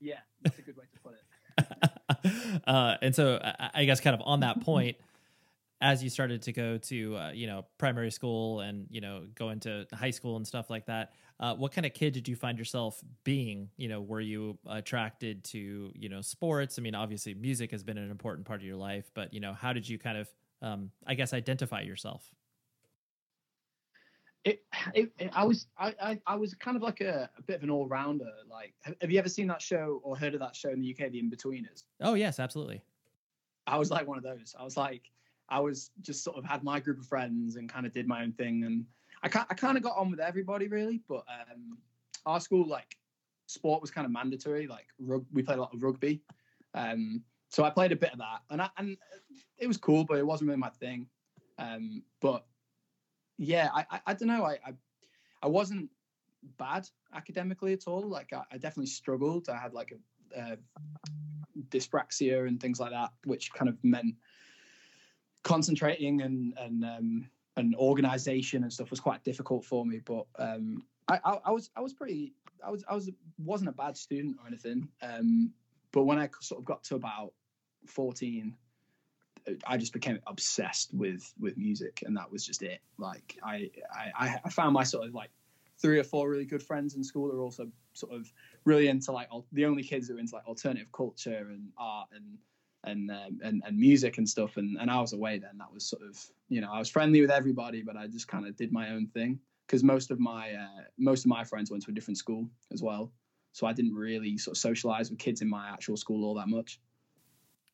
[0.00, 2.62] Yeah, that's a good way to put it.
[2.66, 4.96] uh, and so I, I guess kind of on that point,
[5.80, 9.50] as you started to go to uh, you know primary school and you know go
[9.50, 12.58] into high school and stuff like that, uh, what kind of kid did you find
[12.58, 13.70] yourself being?
[13.76, 16.78] You know, were you attracted to you know sports?
[16.78, 19.52] I mean, obviously music has been an important part of your life, but you know,
[19.52, 20.28] how did you kind of
[20.62, 22.28] um, I guess identify yourself?
[24.44, 24.62] It,
[24.94, 27.62] it, it, I was I, I, I was kind of like a, a bit of
[27.62, 28.32] an all rounder.
[28.50, 30.90] Like, have, have you ever seen that show or heard of that show in the
[30.90, 31.84] UK, The Inbetweeners?
[32.00, 32.82] Oh yes, absolutely.
[33.66, 34.56] I was like one of those.
[34.58, 35.02] I was like,
[35.48, 38.22] I was just sort of had my group of friends and kind of did my
[38.22, 38.84] own thing, and
[39.22, 41.00] I I kind of got on with everybody really.
[41.08, 41.78] But um,
[42.26, 42.96] our school like
[43.46, 44.66] sport was kind of mandatory.
[44.66, 46.22] Like rug, we played a lot of rugby,
[46.74, 48.96] um, so I played a bit of that, and I, and
[49.56, 51.06] it was cool, but it wasn't really my thing.
[51.58, 52.44] Um, but
[53.38, 54.44] yeah, I, I, I don't know.
[54.44, 54.72] I, I,
[55.42, 55.88] I wasn't
[56.58, 58.02] bad academically at all.
[58.02, 59.48] Like I, I definitely struggled.
[59.48, 59.92] I had like
[60.36, 60.58] a, a
[61.70, 64.14] dyspraxia and things like that, which kind of meant
[65.48, 70.00] concentrating and and um, and organization and stuff was quite difficult for me.
[70.04, 72.34] But um, I, I, I was I was pretty
[72.64, 74.88] I was I was wasn't a bad student or anything.
[75.02, 75.52] Um,
[75.90, 77.32] but when I sort of got to about
[77.86, 78.54] fourteen,
[79.66, 82.80] I just became obsessed with with music, and that was just it.
[82.98, 85.30] Like I I, I found my sort of like
[85.80, 88.30] three or four really good friends in school are also sort of
[88.64, 92.38] really into like the only kids who are into like alternative culture and art and
[92.84, 94.56] and um, and and music and stuff.
[94.56, 95.58] And and I was away then.
[95.58, 98.46] That was sort of you know I was friendly with everybody, but I just kind
[98.46, 101.84] of did my own thing because most of my uh, most of my friends went
[101.84, 103.12] to a different school as well.
[103.52, 106.48] So I didn't really sort of socialize with kids in my actual school all that
[106.48, 106.80] much.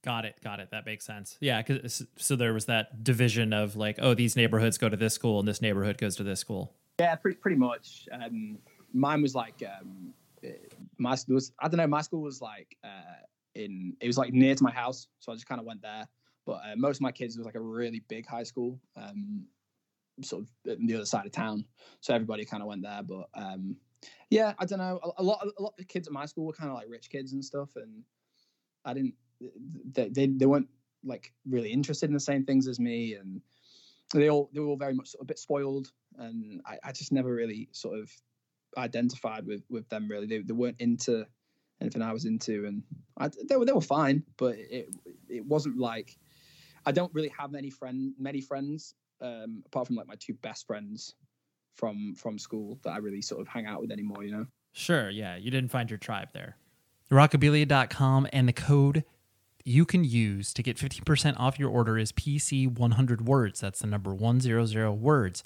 [0.04, 0.36] Got it.
[0.44, 0.70] Got it.
[0.70, 1.38] That makes sense.
[1.40, 1.62] Yeah.
[1.62, 5.38] Cause, so there was that division of like, oh, these neighborhoods go to this school
[5.38, 6.74] and this neighborhood goes to this school.
[7.00, 8.06] Yeah, pretty pretty much.
[8.12, 8.58] Um,
[8.92, 10.12] mine was like um,
[10.98, 11.86] my was I don't know.
[11.86, 15.34] My school was like uh, in it was like near to my house, so I
[15.34, 16.08] just kind of went there.
[16.46, 19.46] But uh, most of my kids was like a really big high school, um,
[20.22, 21.64] sort of on the other side of town.
[22.00, 23.02] So everybody kind of went there.
[23.02, 23.76] But um,
[24.30, 25.00] yeah, I don't know.
[25.02, 27.08] A, a lot a lot of kids at my school were kind of like rich
[27.10, 28.04] kids and stuff, and
[28.84, 29.14] I didn't
[29.92, 30.68] they, they, they weren't
[31.04, 33.40] like really interested in the same things as me and
[34.14, 36.92] they all they were all very much sort of a bit spoiled and I, I
[36.92, 38.10] just never really sort of
[38.76, 41.26] identified with with them really they, they weren't into
[41.84, 42.82] anything I was into and
[43.18, 44.94] I, they were they were fine but it
[45.28, 46.16] it wasn't like
[46.86, 50.66] I don't really have many friend many friends um, apart from like my two best
[50.66, 51.14] friends
[51.76, 55.10] from from school that I really sort of hang out with anymore you know sure
[55.10, 56.56] yeah you didn't find your tribe there
[57.10, 59.04] rockabilia.com and the code
[59.64, 63.60] you can use to get 15% off your order is PC100 words.
[63.60, 65.42] That's the number 100 words.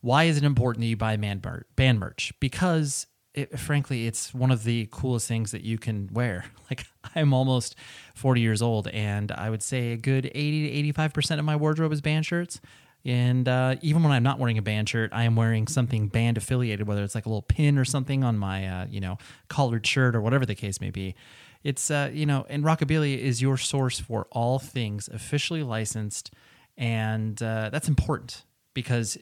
[0.00, 2.32] Why is it important that you buy band merch?
[2.40, 6.46] Because it, frankly, it's one of the coolest things that you can wear.
[6.68, 7.76] Like, I'm almost
[8.16, 11.92] 40 years old, and I would say a good 80 to 85% of my wardrobe
[11.92, 12.60] is band shirts.
[13.04, 16.38] And uh, even when I'm not wearing a band shirt, I am wearing something band
[16.38, 19.86] affiliated, whether it's like a little pin or something on my, uh, you know, collared
[19.86, 21.14] shirt or whatever the case may be.
[21.62, 26.32] It's uh, you know, and Rockabilia is your source for all things officially licensed,
[26.76, 28.44] and uh, that's important
[28.74, 29.18] because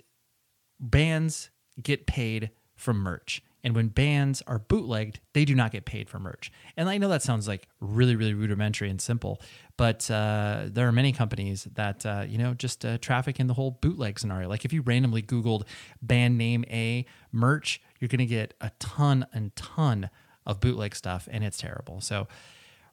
[0.81, 1.50] bands
[1.83, 3.42] get paid from merch.
[3.64, 6.53] And when bands are bootlegged, they do not get paid for merch.
[6.77, 9.40] And I know that sounds like really, really rudimentary and simple,
[9.79, 13.55] but uh, there are many companies that uh, you know just uh, traffic in the
[13.55, 14.50] whole bootleg scenario.
[14.50, 15.64] Like if you randomly Googled
[16.03, 20.11] band name A merch, you're going to get a ton and ton
[20.44, 22.03] of bootleg stuff, and it's terrible.
[22.03, 22.29] So,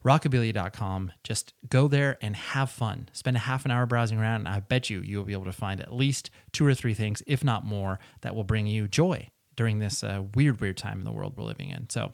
[0.06, 3.10] rockabilia.com, just go there and have fun.
[3.12, 5.52] Spend a half an hour browsing around, and I bet you you'll be able to
[5.52, 9.28] find at least two or three things, if not more, that will bring you joy
[9.62, 11.88] during this uh, weird, weird time in the world we're living in.
[11.88, 12.13] So,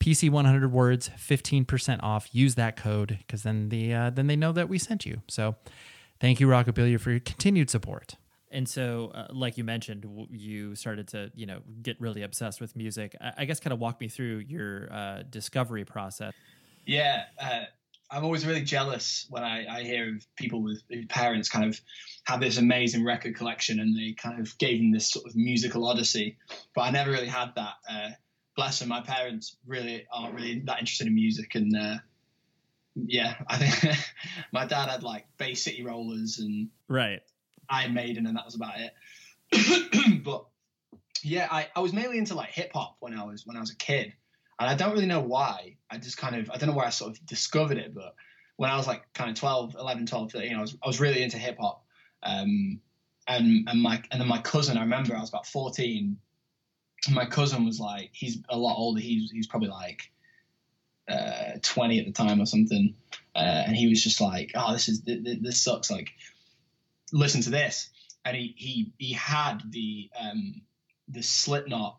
[0.00, 2.34] PC 100 words, 15% off.
[2.34, 5.20] Use that code because then the uh, then they know that we sent you.
[5.28, 5.54] So,
[6.18, 8.14] thank you Rockabilia for your continued support.
[8.50, 12.74] And so, uh, like you mentioned, you started to, you know, get really obsessed with
[12.74, 13.14] music.
[13.20, 16.32] I, I guess kind of walk me through your uh, discovery process.
[16.86, 17.64] Yeah, uh,
[18.10, 21.80] I'm always really jealous when I, I hear of people with whose parents kind of
[22.24, 25.86] have this amazing record collection and they kind of gave them this sort of musical
[25.86, 26.38] odyssey.
[26.74, 27.74] But I never really had that.
[27.90, 28.10] Uh,
[28.56, 31.54] bless them, my parents really aren't really that interested in music.
[31.54, 31.96] And uh,
[32.96, 33.96] yeah, I think
[34.52, 37.20] my dad had like Bay City Rollers and Right.
[37.70, 40.22] Iron Maiden, and that was about it.
[40.24, 40.46] but
[41.22, 43.70] yeah, I, I was mainly into like hip hop when I was when I was
[43.70, 44.12] a kid,
[44.58, 45.76] and I don't really know why.
[45.90, 48.14] I just kind of I don't know where I sort of discovered it, but
[48.56, 51.22] when I was like kind of 12, 11, 12, 13, I was I was really
[51.22, 51.84] into hip hop.
[52.22, 52.80] Um,
[53.28, 56.18] and and my and then my cousin, I remember I was about fourteen.
[57.06, 59.00] And my cousin was like, he's a lot older.
[59.00, 60.10] He's he's probably like
[61.08, 62.94] uh, twenty at the time or something,
[63.36, 65.90] uh, and he was just like, oh, this is this sucks.
[65.90, 66.10] Like
[67.12, 67.90] listen to this.
[68.24, 70.62] And he he he had the um
[71.08, 71.98] the Slipknot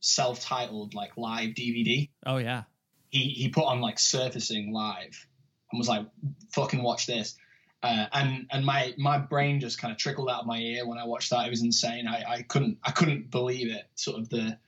[0.00, 2.08] self-titled like live DVD.
[2.26, 2.64] Oh yeah.
[3.10, 5.26] He he put on like surfacing live
[5.72, 6.06] and was like,
[6.52, 7.36] fucking watch this.
[7.82, 10.98] Uh, and and my my brain just kind of trickled out of my ear when
[10.98, 11.46] I watched that.
[11.46, 12.06] It was insane.
[12.08, 13.84] I, I couldn't I couldn't believe it.
[13.94, 14.58] Sort of the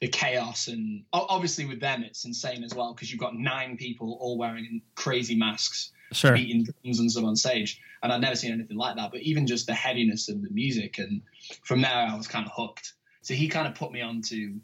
[0.00, 4.16] the chaos and obviously with them it's insane as well because you've got nine people
[4.20, 6.32] all wearing crazy masks Sure.
[6.34, 7.80] beating drums and stuff on stage.
[8.02, 9.10] And I'd never seen anything like that.
[9.10, 11.20] But even just the heaviness of the music, and
[11.64, 12.94] from there I was kind of hooked.
[13.28, 14.58] So he kind of put me on to,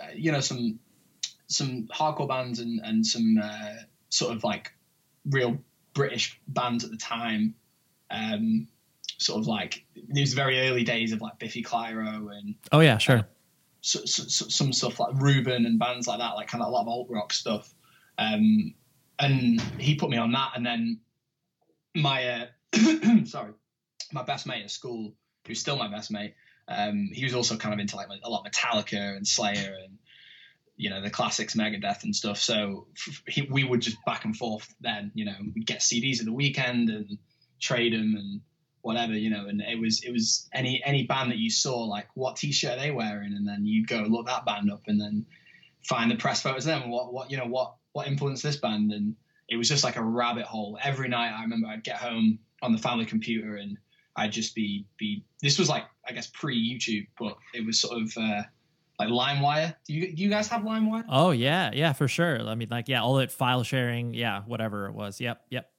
[0.00, 0.78] uh, you know, some
[1.48, 4.72] some hardcore bands and and some uh, sort of like
[5.28, 5.58] real
[5.92, 7.56] British bands at the time.
[8.08, 8.68] Um,
[9.18, 13.26] sort of like these very early days of like Biffy Clyro and Oh yeah, sure.
[13.80, 16.70] so, so, so- some stuff like Reuben and bands like that, like kind of a
[16.70, 17.74] lot of alt rock stuff.
[18.18, 18.72] Um,
[19.18, 21.00] and he put me on that, and then
[21.96, 22.46] my uh,
[23.24, 23.50] sorry,
[24.12, 25.12] my best mate at school,
[25.44, 26.34] who's still my best mate,
[26.70, 29.98] um, he was also kind of into like a lot of Metallica and Slayer and
[30.76, 32.38] you know the classics, Megadeth and stuff.
[32.38, 32.86] So
[33.26, 34.72] he, we would just back and forth.
[34.80, 37.18] Then you know we'd get CDs at the weekend and
[37.60, 38.40] trade them and
[38.82, 42.06] whatever you know and it was it was any any band that you saw like
[42.14, 45.26] what t-shirt they wearing and then you'd go look that band up and then
[45.86, 48.90] find the press photos of them what what you know what what influenced this band
[48.92, 49.14] and
[49.50, 52.72] it was just like a rabbit hole every night i remember i'd get home on
[52.72, 53.76] the family computer and
[54.16, 58.00] i'd just be be this was like i guess pre youtube but it was sort
[58.00, 58.42] of uh
[58.98, 62.46] like limewire do you do you guys have limewire Oh yeah, yeah, for sure.
[62.46, 65.20] I mean, like, yeah, all that file sharing, yeah, whatever it was.
[65.20, 65.70] Yep, yep.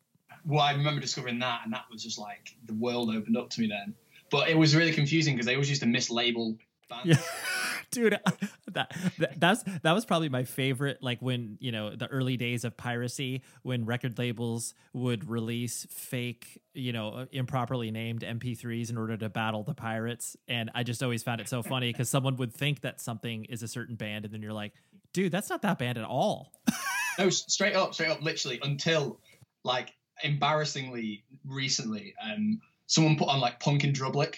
[0.45, 3.61] well, I remember discovering that, and that was just like the world opened up to
[3.61, 3.93] me then.
[4.31, 6.57] But it was really confusing because they always used to mislabel
[6.89, 7.05] bands.
[7.05, 7.17] Yeah.
[7.91, 8.17] Dude,
[8.71, 10.99] that, that that's that was probably my favorite.
[11.01, 16.61] Like when you know the early days of piracy, when record labels would release fake,
[16.73, 21.21] you know, improperly named MP3s in order to battle the pirates, and I just always
[21.21, 24.33] found it so funny because someone would think that something is a certain band, and
[24.33, 24.73] then you're like,
[25.13, 26.53] dude, that's not that band at all.
[27.19, 29.19] No, straight up, straight up, literally until
[29.63, 34.37] like embarrassingly recently, um, someone put on like Punk Drublic,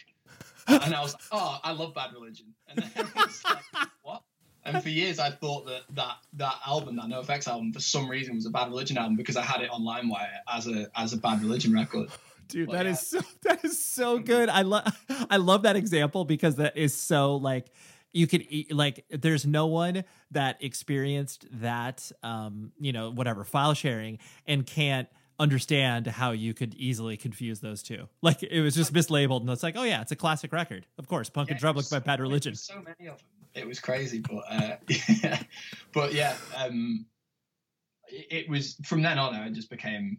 [0.67, 4.23] and I was like, oh, I love Bad Religion, and then like, what?
[4.65, 8.35] And for years, I thought that that that album, that NoFX album, for some reason
[8.35, 11.17] was a Bad Religion album because I had it on LimeWire as a as a
[11.17, 12.09] Bad Religion record.
[12.47, 12.91] Dude, Well, that yeah.
[12.91, 14.49] is so that is so good.
[14.49, 14.85] I love
[15.29, 17.67] I love that example because that is so like
[18.13, 23.73] you could e- like there's no one that experienced that um you know whatever file
[23.73, 25.07] sharing and can't
[25.39, 28.07] understand how you could easily confuse those two.
[28.21, 30.85] Like it was just mislabeled and it's like, oh yeah, it's a classic record.
[30.97, 32.55] Of course, Punk Yeah, and it Drublic was by Bad Religion.
[32.55, 33.27] So many of them.
[33.55, 34.75] It was crazy, but uh,
[35.21, 35.43] yeah.
[35.93, 37.05] but yeah, um,
[38.07, 39.35] it, it was from then on.
[39.35, 40.17] I just became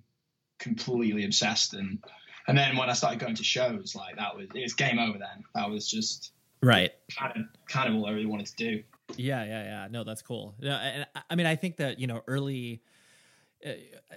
[0.59, 2.03] completely obsessed, and
[2.47, 5.19] and then when I started going to shows, like that was it was game over.
[5.19, 6.93] Then that was just Right.
[7.19, 8.83] kind of kind of all I really wanted to do.
[9.17, 9.89] Yeah, yeah, yeah.
[9.91, 10.55] No, that's cool.
[10.61, 12.83] No, and I- I mean, I think that you know, early,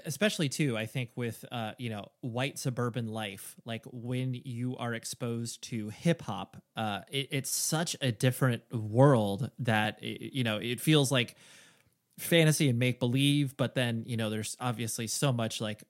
[0.05, 0.77] especially too.
[0.77, 5.89] I think with uh, you know, white suburban life, like when you are exposed to
[5.89, 11.11] hip hop, uh, it, it's such a different world that it, you know, it feels
[11.11, 11.35] like
[12.17, 15.83] fantasy and make believe, but then you know, there's obviously so much like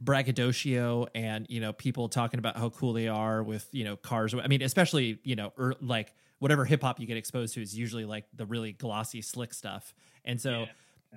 [0.00, 4.34] braggadocio and you know people talking about how cool they are with you know cars
[4.34, 7.78] i mean especially you know er, like whatever hip hop you get exposed to is
[7.78, 10.66] usually like the really glossy slick stuff and so Yeah.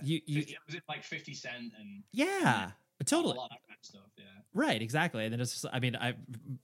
[0.03, 2.72] You you was it like Fifty Cent and yeah
[3.03, 4.01] totally a lot of that kind of stuff?
[4.17, 4.24] Yeah.
[4.53, 5.26] Right, exactly.
[5.26, 6.13] And then it's just, I mean, I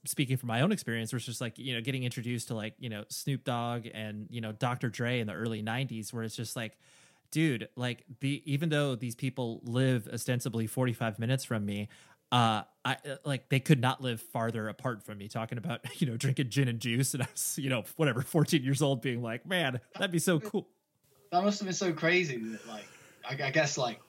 [0.06, 2.90] speaking from my own experience, was just like, you know, getting introduced to like, you
[2.90, 4.90] know, Snoop Dogg and, you know, Dr.
[4.90, 6.78] Dre in the early 90s, where it's just like,
[7.32, 11.90] dude, like the even though these people live ostensibly 45 minutes from me,
[12.32, 16.08] uh I uh, like they could not live farther apart from me talking about, you
[16.08, 19.22] know, drinking gin and juice and I was, you know, whatever, 14 years old being
[19.22, 20.70] like, man, that'd be so cool.
[21.32, 22.88] That must have been so crazy that like
[23.30, 24.00] I, I guess like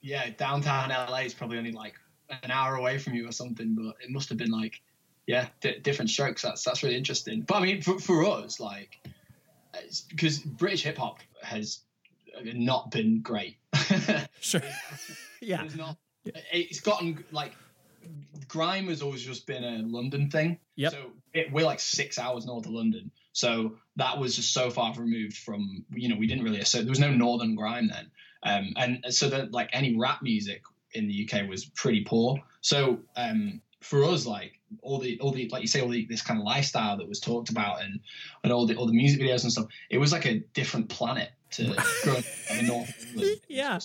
[0.00, 1.94] yeah, downtown LA is probably only like
[2.42, 4.80] an hour away from you or something, but it must have been like,
[5.26, 6.42] yeah, d- different strokes.
[6.42, 7.42] That's that's really interesting.
[7.42, 8.98] But I mean, for, for us, like,
[10.08, 11.80] because British hip hop has
[12.42, 13.56] not been great.
[14.40, 14.60] Sure.
[15.40, 15.64] yeah.
[15.64, 15.96] It's not.
[16.52, 17.52] It's gotten like
[18.46, 20.58] grime has always just been a London thing.
[20.76, 20.92] Yep.
[20.92, 24.94] So it, we're like six hours north of London, so that was just so far
[24.94, 28.10] removed from you know we didn't really so there was no northern grime then,
[28.46, 32.38] um, and so that like any rap music in the UK was pretty poor.
[32.62, 36.22] So um, for us, like all the all the like you say all the this
[36.22, 38.00] kind of lifestyle that was talked about and
[38.44, 41.30] and all the all the music videos and stuff, it was like a different planet
[41.52, 41.64] to
[42.02, 42.24] growing up
[42.58, 43.40] in North England.
[43.48, 43.78] Yeah.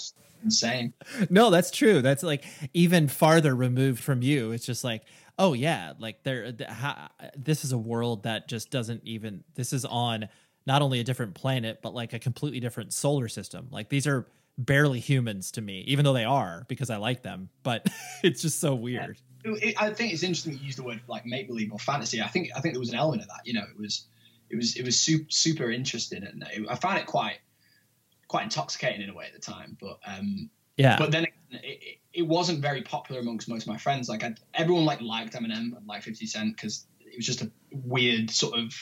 [0.43, 0.93] insane.
[1.29, 2.01] No, that's true.
[2.01, 2.43] That's like
[2.73, 4.51] even farther removed from you.
[4.51, 5.03] It's just like,
[5.37, 6.51] oh yeah, like there.
[6.51, 9.43] th- ha- This is a world that just doesn't even.
[9.55, 10.29] This is on
[10.65, 13.67] not only a different planet, but like a completely different solar system.
[13.71, 14.27] Like these are
[14.57, 17.49] barely humans to me, even though they are because I like them.
[17.63, 17.87] But
[18.23, 19.17] it's just so weird.
[19.43, 22.21] it, I think it's interesting you use the word like make believe or fantasy.
[22.21, 23.41] I think I think there was an element of that.
[23.45, 24.05] You know, it was
[24.49, 27.39] it was it was super super interesting, and it, I found it quite
[28.27, 29.77] quite intoxicating in a way at the time.
[29.79, 30.97] But um, Yeah.
[30.97, 34.07] but then it, it, it wasn't very popular amongst most of my friends.
[34.07, 37.51] Like I, everyone like liked Eminem and like Fifty Cent because it was just a
[37.71, 38.73] weird sort of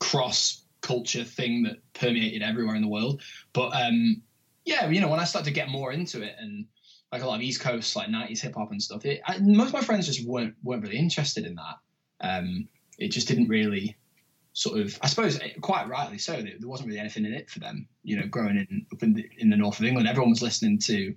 [0.00, 3.22] cross culture thing that permeated everywhere in the world.
[3.52, 4.22] But um,
[4.70, 6.66] yeah, you know, when I started to get more into it and
[7.12, 9.68] like a lot of East Coast like '90s hip hop and stuff, it, I, most
[9.68, 11.76] of my friends just weren't weren't really interested in that.
[12.20, 12.68] Um,
[12.98, 13.96] it just didn't really
[14.52, 16.40] sort of, I suppose, eh, quite rightly so.
[16.40, 17.88] There wasn't really anything in it for them.
[18.04, 20.78] You know, growing in up in the, in the north of England, everyone was listening
[20.80, 21.14] to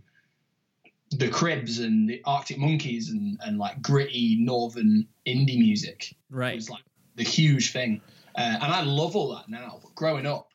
[1.12, 6.12] the Cribs and the Arctic Monkeys and and like gritty northern indie music.
[6.12, 6.56] It right.
[6.56, 6.84] was like
[7.16, 8.01] the huge thing,
[8.36, 9.80] uh, and I love all that now.
[9.84, 10.47] But growing up,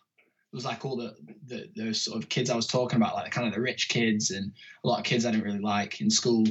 [0.53, 1.15] it was like all the,
[1.47, 4.31] the those sort of kids I was talking about, like kind of the rich kids
[4.31, 6.45] and a lot of kids I didn't really like in school,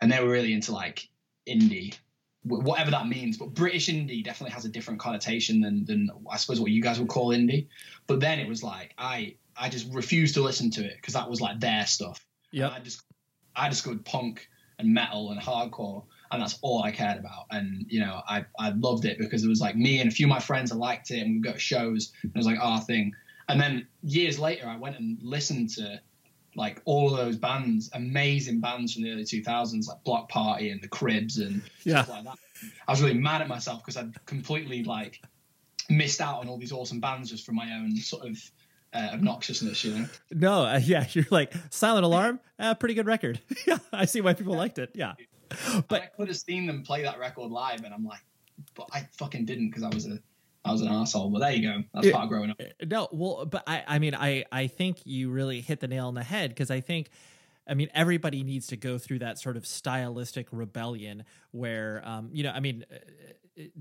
[0.00, 1.08] and they were really into like
[1.48, 1.94] indie,
[2.44, 3.36] whatever that means.
[3.36, 7.00] But British indie definitely has a different connotation than than I suppose what you guys
[7.00, 7.66] would call indie.
[8.06, 11.28] But then it was like I I just refused to listen to it because that
[11.28, 12.24] was like their stuff.
[12.52, 13.02] Yeah, I just
[13.56, 14.48] I discovered punk
[14.78, 17.46] and metal and hardcore, and that's all I cared about.
[17.50, 20.26] And you know, I I loved it because it was like me and a few
[20.26, 22.58] of my friends that liked it, and we'd go to shows, and it was like
[22.60, 23.12] our thing.
[23.50, 26.00] And then years later, I went and listened to
[26.56, 30.82] like all of those bands, amazing bands from the early 2000s, like Bloc Party and
[30.82, 32.02] the Cribs and Yeah.
[32.02, 32.38] stuff like that.
[32.88, 35.20] I was really mad at myself because I'd completely like
[35.88, 38.38] missed out on all these awesome bands just from my own sort of
[38.92, 40.06] uh, obnoxiousness, you know.
[40.32, 43.40] No, uh, yeah, you're like Silent Alarm, uh, pretty good record.
[43.66, 44.90] yeah, I see why people liked it.
[44.94, 45.14] Yeah,
[45.48, 48.24] But But- I could have seen them play that record live, and I'm like,
[48.74, 50.18] but I fucking didn't because I was a
[50.64, 51.30] I was an asshole.
[51.30, 51.82] But there you go.
[51.94, 52.12] That's Yeah.
[52.12, 52.60] part of growing up.
[52.86, 56.14] no, well, but I, I mean, I, I think you really hit the nail on
[56.14, 57.10] the head because I think,
[57.66, 62.42] I mean, everybody needs to go through that sort of stylistic rebellion where, um, you
[62.42, 62.96] know, I mean, uh,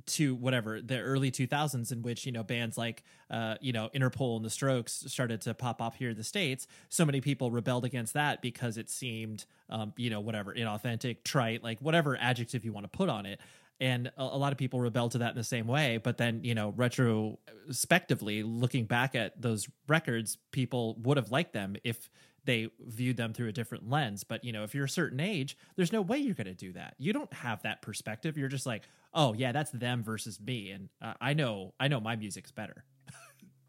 [0.06, 4.36] to whatever the early 2000s in which you know bands like uh you know interpol
[4.36, 7.86] and the strokes started to pop up here in the states so many people rebelled
[7.86, 12.74] against that because it seemed um you know whatever inauthentic trite like whatever adjective you
[12.74, 13.40] want to put on it
[13.80, 15.98] and a, a lot of people rebelled to that in the same way.
[15.98, 21.76] But then you know retrospectively looking back at those records people would have liked them
[21.84, 22.10] if
[22.46, 24.24] they viewed them through a different lens.
[24.24, 26.74] But you know if you're a certain age there's no way you're going to do
[26.74, 26.96] that.
[26.98, 28.38] You don't have that perspective.
[28.38, 30.72] You're just like oh yeah that's them versus me.
[30.72, 32.86] And uh, i know i know my music's better.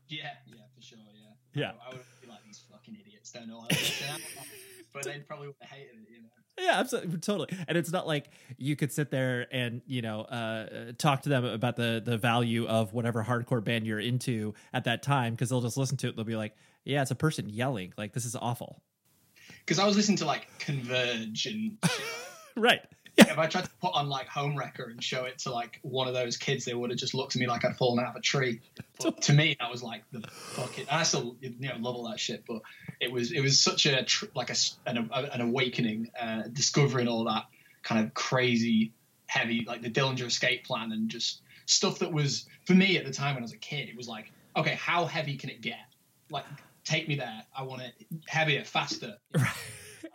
[0.08, 0.98] Yeah, yeah, for sure.
[1.54, 1.72] Yeah, Yeah.
[1.86, 3.76] I, I would be like these fucking idiots don't know how to
[4.92, 6.28] but they probably would have hated it, you know.
[6.60, 7.48] Yeah, absolutely, totally.
[7.66, 11.44] And it's not like you could sit there and you know uh, talk to them
[11.44, 15.62] about the the value of whatever hardcore band you're into at that time because they'll
[15.62, 16.16] just listen to it.
[16.16, 16.54] They'll be like,
[16.84, 17.94] "Yeah, it's a person yelling.
[17.96, 18.82] Like this is awful."
[19.60, 21.78] Because I was listening to like Converge and
[22.56, 22.84] shit.
[23.18, 23.30] Right.
[23.30, 26.14] if I tried to put on like Homewrecker and show it to like one of
[26.14, 28.20] those kids, they would have just looked at me like I'd fallen out of a
[28.20, 28.60] tree.
[29.00, 30.86] But to me, that was like the fucking.
[30.90, 32.62] I still you know love all that shit, but
[33.00, 34.56] it was it was such a tr- like a
[34.86, 37.44] an, an awakening, uh, discovering all that
[37.82, 38.92] kind of crazy,
[39.26, 43.12] heavy like the Dillinger Escape Plan and just stuff that was for me at the
[43.12, 43.88] time when I was a kid.
[43.88, 45.78] It was like, okay, how heavy can it get?
[46.30, 46.44] Like,
[46.84, 47.42] take me there.
[47.56, 47.94] I want it
[48.26, 49.16] heavier, faster.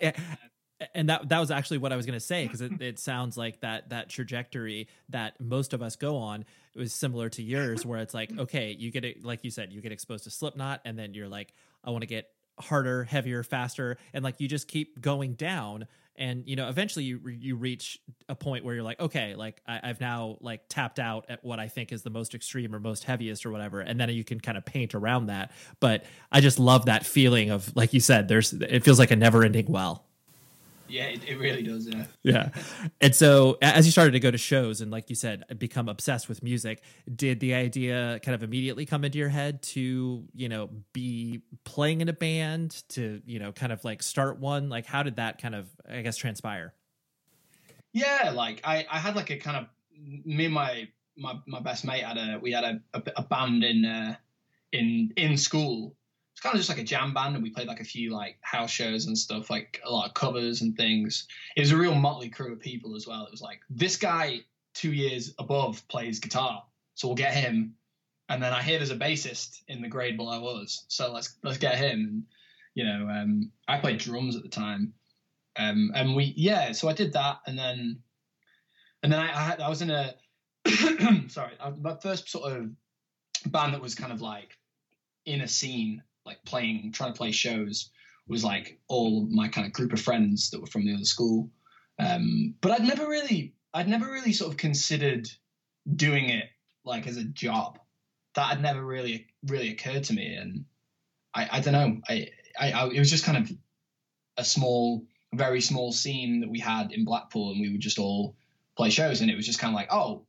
[0.93, 3.37] and that that was actually what I was going to say because it, it sounds
[3.37, 6.45] like that that trajectory that most of us go on
[6.75, 9.81] was similar to yours, where it's like, okay, you get it, like you said, you
[9.81, 11.53] get exposed to Slipknot, and then you're like,
[11.83, 16.43] I want to get harder, heavier, faster, and like you just keep going down, and
[16.45, 20.01] you know, eventually you you reach a point where you're like, okay, like I, I've
[20.01, 23.45] now like tapped out at what I think is the most extreme or most heaviest
[23.45, 25.51] or whatever, and then you can kind of paint around that.
[25.79, 26.03] But
[26.33, 29.45] I just love that feeling of, like you said, there's it feels like a never
[29.45, 30.05] ending well.
[30.87, 31.87] Yeah, it, it really does.
[31.87, 32.05] Yeah.
[32.23, 32.49] yeah.
[33.01, 36.29] And so as you started to go to shows and like you said, become obsessed
[36.29, 36.81] with music,
[37.13, 42.01] did the idea kind of immediately come into your head to, you know, be playing
[42.01, 44.69] in a band to, you know, kind of like start one?
[44.69, 46.73] Like how did that kind of I guess transpire?
[47.93, 49.67] Yeah, like I, I had like a kind of
[50.25, 53.63] me and my my, my best mate had a we had a, a, a band
[53.63, 54.15] in uh,
[54.71, 55.95] in in school.
[56.45, 58.69] Kind of just like a jam band, and we played like a few like house
[58.69, 61.27] shows and stuff, like a lot of covers and things.
[61.55, 63.25] It was a real motley crew of people as well.
[63.25, 64.41] It was like this guy
[64.75, 67.73] two years above plays guitar, so we'll get him.
[68.29, 71.57] And then I hear there's a bassist in the grade below us, so let's let's
[71.57, 72.27] get him.
[72.75, 74.93] You know, um, I played drums at the time,
[75.55, 78.03] um, and we yeah, so I did that, and then
[79.01, 80.13] and then I I, had, I was in a
[81.27, 82.69] sorry my first sort of
[83.47, 84.55] band that was kind of like
[85.25, 87.91] in a scene, like playing trying to play shows
[88.27, 91.49] was like all my kind of group of friends that were from the other school.
[91.99, 95.27] Um, but I'd never really I'd never really sort of considered
[95.95, 96.45] doing it
[96.83, 97.79] like as a job.
[98.35, 100.65] That had never really really occurred to me, and
[101.33, 102.01] I, I don't know.
[102.09, 103.51] I, I, I it was just kind of
[104.37, 108.35] a small, very small scene that we had in Blackpool, and we would just all
[108.75, 110.25] play shows, and it was just kind of like, oh,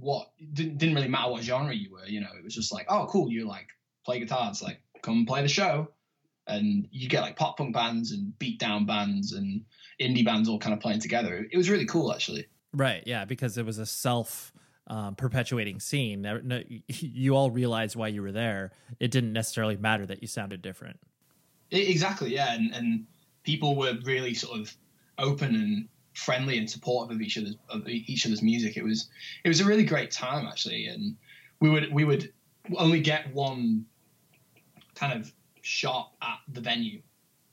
[0.00, 2.30] what didn't, didn't really matter what genre you were, you know.
[2.36, 3.68] It was just like, oh, cool, you like
[4.04, 4.48] play guitar.
[4.50, 5.90] It's like come play the show,
[6.46, 9.64] and you get like pop punk bands and beat down bands and
[10.00, 11.46] indie bands all kind of playing together.
[11.50, 12.46] It was really cool, actually.
[12.72, 13.02] Right.
[13.06, 14.52] Yeah, because it was a self
[14.88, 16.22] um, perpetuating scene.
[16.22, 18.72] No- You all realized why you were there.
[19.00, 20.98] It didn't necessarily matter that you sounded different.
[21.72, 23.06] I- exactly, yeah, and and
[23.44, 24.74] people were really sort of
[25.18, 28.76] open and friendly and supportive of each other's of each other's music.
[28.76, 29.08] It was
[29.44, 31.16] it was a really great time actually, and
[31.60, 32.32] we would we would
[32.76, 33.84] only get one
[34.94, 35.32] kind of
[35.62, 37.00] shot at the venue.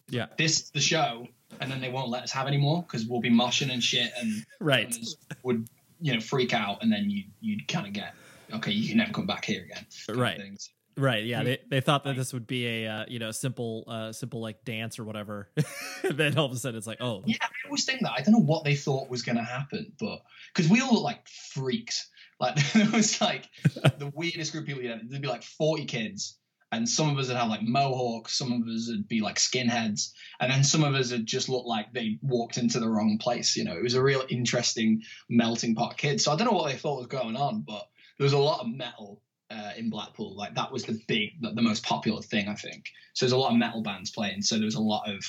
[0.10, 0.28] Yeah.
[0.38, 1.28] This the show,
[1.60, 4.12] and then they won't let us have any more because we'll be moshing and shit,
[4.20, 4.96] and Right.
[5.44, 5.68] would
[6.02, 8.14] you know freak out, and then you you'd kind of get
[8.54, 9.86] okay, you can never come back here again.
[10.10, 10.38] Right.
[10.38, 10.70] things.
[10.98, 11.24] Right.
[11.24, 11.44] Yeah.
[11.44, 14.64] They, they thought that this would be a uh, you know simple uh, simple like
[14.66, 15.50] dance or whatever.
[16.04, 18.12] then all of a sudden it's like oh Yeah, I always think that.
[18.12, 20.20] I don't know what they thought was going to happen, but
[20.54, 22.10] because we all look like freaks.
[22.40, 24.84] Like it was like the weirdest group of people.
[24.84, 26.38] You know, there'd be like forty kids,
[26.72, 30.12] and some of us would have like mohawks, some of us would be like skinheads,
[30.40, 33.56] and then some of us would just look like they walked into the wrong place.
[33.56, 36.24] You know, it was a real interesting melting pot of kids.
[36.24, 38.62] So I don't know what they thought was going on, but there was a lot
[38.62, 39.22] of metal.
[39.54, 42.86] Uh, in Blackpool, like that was the big, the, the most popular thing, I think.
[43.12, 44.44] So there's a lot of metal bands playing.
[44.44, 45.26] So there was a lot of,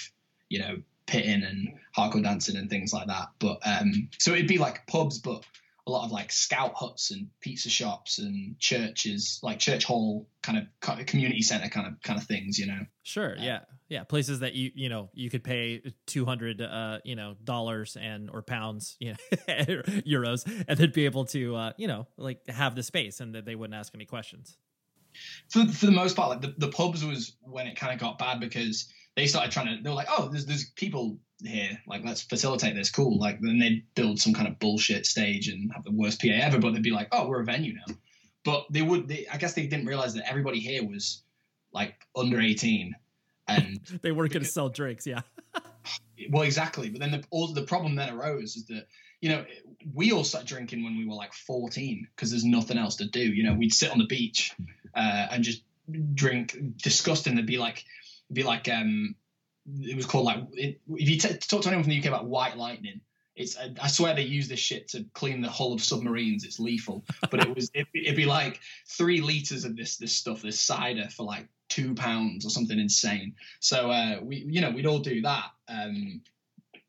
[0.49, 3.31] you know, pitting and hardcore dancing and things like that.
[3.41, 5.45] But um, so it'd be like pubs, but
[5.87, 10.59] a lot of like scout huts and pizza shops and churches, like church hall kind
[10.59, 12.81] of community center kind of kind of things, you know.
[13.03, 17.17] sure yeah yeah places that you you know you could pay two hundred uh you
[17.17, 19.39] know dollars and or pounds you know
[20.07, 23.45] euros and then be able to uh you know like have the space and that
[23.45, 24.57] they wouldn't ask any questions.
[25.51, 28.19] For for the most part, like the, the pubs was when it kind of got
[28.19, 29.83] bad because they started trying to.
[29.83, 32.91] They were like, oh, there's there's people here, like let's facilitate this.
[32.91, 33.19] Cool.
[33.19, 36.59] Like then they'd build some kind of bullshit stage and have the worst PA ever,
[36.59, 37.95] but they'd be like, oh, we're a venue now.
[38.45, 39.09] But they would.
[39.09, 41.23] They, I guess they didn't realize that everybody here was
[41.73, 42.95] like under 18
[43.49, 45.07] and They weren't going to sell drinks.
[45.07, 45.23] Yeah.
[46.31, 48.87] well exactly but then the all the problem then arose is that
[49.21, 49.45] you know
[49.93, 53.21] we all started drinking when we were like 14 because there's nothing else to do
[53.21, 54.55] you know we'd sit on the beach
[54.95, 55.65] uh, and just
[56.15, 57.85] drink disgusting there'd be like
[58.33, 59.17] be like um
[59.81, 62.27] it was called like it, if you t- talk to anyone from the uk about
[62.27, 63.01] white lightning
[63.35, 66.45] it's I swear they use this shit to clean the hull of submarines.
[66.45, 70.43] It's lethal, but it was it, it'd be like three liters of this this stuff,
[70.43, 73.35] this cider for like two pounds or something insane.
[73.61, 75.47] So uh, we you know we'd all do that.
[75.69, 76.21] Um,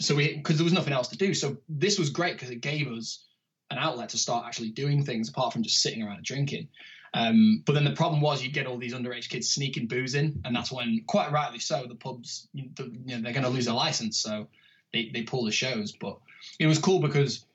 [0.01, 1.33] so we because there was nothing else to do.
[1.33, 3.25] So this was great because it gave us
[3.71, 6.67] an outlet to start actually doing things apart from just sitting around and drinking.
[7.13, 10.41] Um, but then the problem was you'd get all these underage kids sneaking booze in,
[10.45, 13.75] and that's when, quite rightly so, the pubs you know, they're going to lose their
[13.75, 14.47] license, so
[14.91, 15.91] they they pull the shows.
[15.91, 16.17] But
[16.59, 17.45] it was cool because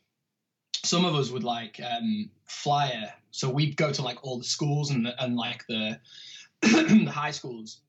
[0.85, 4.91] some of us would like um, flyer, so we'd go to like all the schools
[4.91, 5.99] and the, and like the
[6.63, 7.81] the high schools,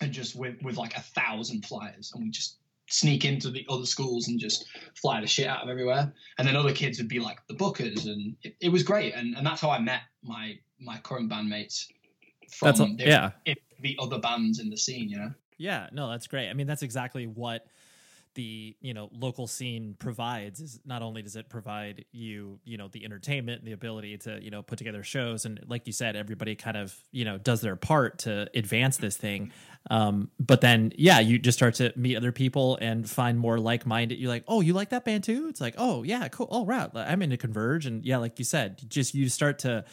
[0.00, 3.86] and just with with like a thousand flyers, and we just sneak into the other
[3.86, 4.66] schools and just
[5.00, 6.12] fly the shit out of everywhere.
[6.36, 9.14] And then other kids would be like the bookers, and it, it was great.
[9.14, 11.86] And and that's how I met my my current bandmates.
[12.50, 13.30] From their- yeah.
[13.80, 15.32] the other bands in the scene, you know.
[15.56, 16.50] Yeah, no, that's great.
[16.50, 17.66] I mean, that's exactly what
[18.34, 22.88] the you know local scene provides is not only does it provide you you know
[22.88, 26.16] the entertainment and the ability to you know put together shows and like you said
[26.16, 29.52] everybody kind of you know does their part to advance this thing
[29.90, 34.18] um, but then yeah you just start to meet other people and find more like-minded
[34.18, 36.90] you're like oh you like that band too it's like oh yeah cool oh right
[36.94, 39.84] i'm into converge and yeah like you said just you start to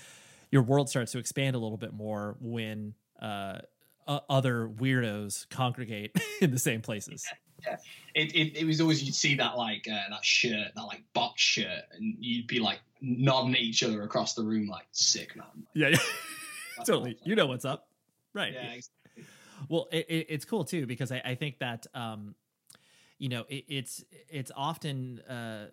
[0.51, 3.59] your world starts to expand a little bit more when uh,
[4.07, 7.25] uh, other weirdos congregate in the same places
[7.65, 7.77] yeah.
[8.15, 11.41] It, it, it was always you'd see that like uh, that shirt, that like box
[11.41, 15.45] shirt, and you'd be like nodding at each other across the room, like sick man.
[15.73, 15.97] Yeah, yeah.
[16.85, 17.17] totally.
[17.23, 17.87] You know what's up,
[18.33, 18.53] right?
[18.53, 18.71] Yeah.
[18.71, 19.23] Exactly.
[19.67, 22.35] Well, it, it, it's cool too because I, I think that um,
[23.17, 25.67] you know it's it's often uh,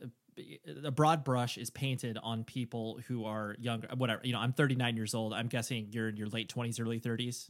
[0.84, 3.88] a broad brush is painted on people who are younger.
[3.96, 4.20] Whatever.
[4.24, 5.32] You know, I'm 39 years old.
[5.32, 7.48] I'm guessing you're in your late 20s, early 30s.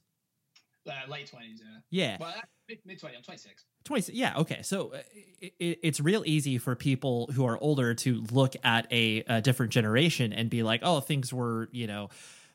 [0.88, 1.78] Uh, late 20s, yeah.
[1.90, 2.16] Yeah.
[2.20, 3.64] Well, uh, mid, mid 20, I'm 26.
[3.84, 4.98] 20 yeah okay so uh,
[5.40, 9.70] it, it's real easy for people who are older to look at a, a, different
[9.70, 12.08] generation and be like oh things were you know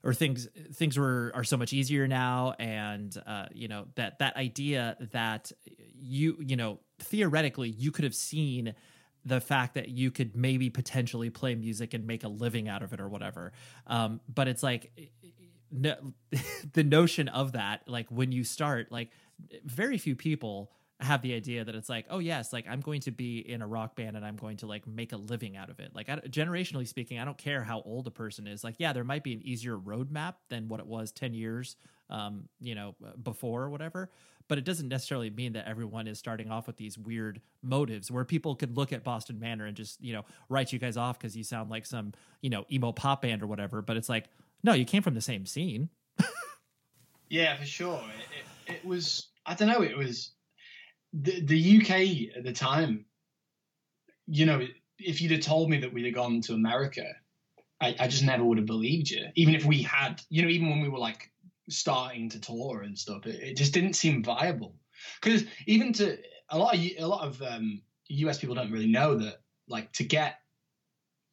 [0.04, 4.36] or things things were are so much easier now and uh, you know that that
[4.36, 5.52] idea that
[5.94, 8.74] you you know theoretically you could have seen
[9.26, 12.94] the fact that you could maybe potentially play music and make a living out of
[12.94, 13.52] it or whatever
[13.88, 14.92] um, but it's like
[15.72, 15.96] no,
[16.74, 19.12] the notion of that like when you start like
[19.66, 23.12] very few people have the idea that it's like, oh yes, like I'm going to
[23.12, 25.80] be in a rock band and I'm going to like make a living out of
[25.80, 25.92] it.
[25.96, 28.64] Like I, generationally speaking, I don't care how old a person is.
[28.64, 31.76] Like yeah, there might be an easier roadmap than what it was ten years,
[32.10, 34.12] um, you know, before or whatever.
[34.48, 38.26] But it doesn't necessarily mean that everyone is starting off with these weird motives where
[38.26, 41.36] people could look at Boston Manor and just you know write you guys off because
[41.36, 43.82] you sound like some you know emo pop band or whatever.
[43.82, 44.26] But it's like
[44.64, 45.90] no, you came from the same scene.
[47.30, 48.02] yeah, for sure.
[48.68, 49.28] It, it, it was.
[49.46, 49.82] I don't know.
[49.82, 50.32] It was
[51.14, 53.06] the the UK at the time,
[54.28, 54.66] you know,
[55.00, 57.06] if you'd have told me that we'd have gone to America,
[57.82, 59.26] I, I just never would have believed you.
[59.36, 61.32] Even if we had, you know, even when we were like
[61.70, 64.76] starting to tour and stuff, it, it just didn't seem viable.
[65.22, 66.18] Because even to
[66.50, 70.04] a lot of a lot of um, US people don't really know that like to
[70.04, 70.40] get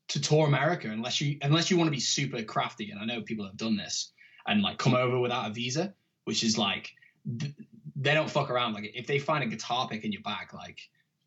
[0.09, 3.23] to tour America unless you unless you want to be super crafty, and I know
[3.23, 4.13] people have done this
[4.47, 6.91] and like come over without a visa, which is like
[7.25, 8.73] they don't fuck around.
[8.75, 10.81] Like if they find a guitar pick in your bag, like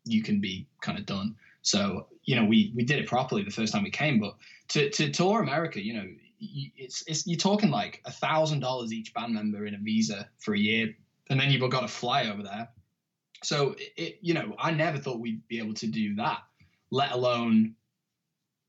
[0.04, 1.36] you can be kind of done.
[1.62, 4.36] So you know, we we did it properly the first time we came, but
[4.68, 6.06] to to tour America, you know,
[6.42, 10.54] it's it's you're talking like a thousand dollars each band member in a visa for
[10.54, 10.94] a year,
[11.30, 12.68] and then you've got to fly over there.
[13.42, 16.38] So it, you know, I never thought we'd be able to do that,
[16.90, 17.74] let alone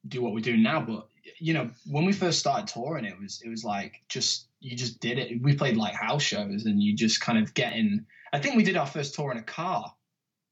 [0.07, 0.81] do what we're doing now.
[0.81, 1.07] But
[1.39, 4.99] you know, when we first started touring, it was it was like just you just
[4.99, 5.41] did it.
[5.41, 8.05] We played like house shows, and you just kind of get in.
[8.31, 9.93] I think we did our first tour in a car.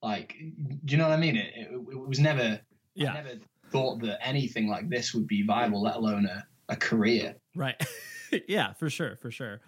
[0.01, 0.35] Like,
[0.85, 1.35] do you know what I mean?
[1.35, 2.59] It, it, it was never.
[2.93, 3.11] Yeah.
[3.11, 3.35] I never
[3.71, 7.35] thought that anything like this would be viable, let alone a, a career.
[7.55, 7.75] Right.
[8.47, 9.61] yeah, for sure, for sure.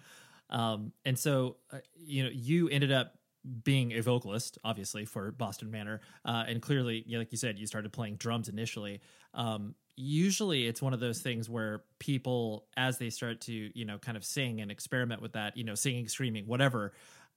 [0.50, 3.14] Um, and so, uh, you know, you ended up
[3.62, 7.58] being a vocalist, obviously for Boston Manor, uh, and clearly, you know, like you said,
[7.58, 9.00] you started playing drums initially.
[9.34, 13.96] Um, usually it's one of those things where people as they start to you know
[13.98, 16.92] kind of sing and experiment with that you know singing screaming whatever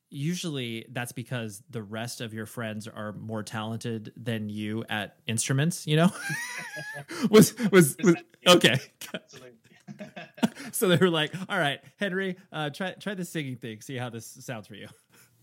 [0.10, 5.86] usually that's because the rest of your friends are more talented than you at instruments
[5.88, 6.12] you know?
[7.30, 8.16] Was was, was
[8.48, 8.80] okay.
[10.72, 14.10] So they were like all right henry uh, try try the singing thing see how
[14.10, 14.88] this sounds for you.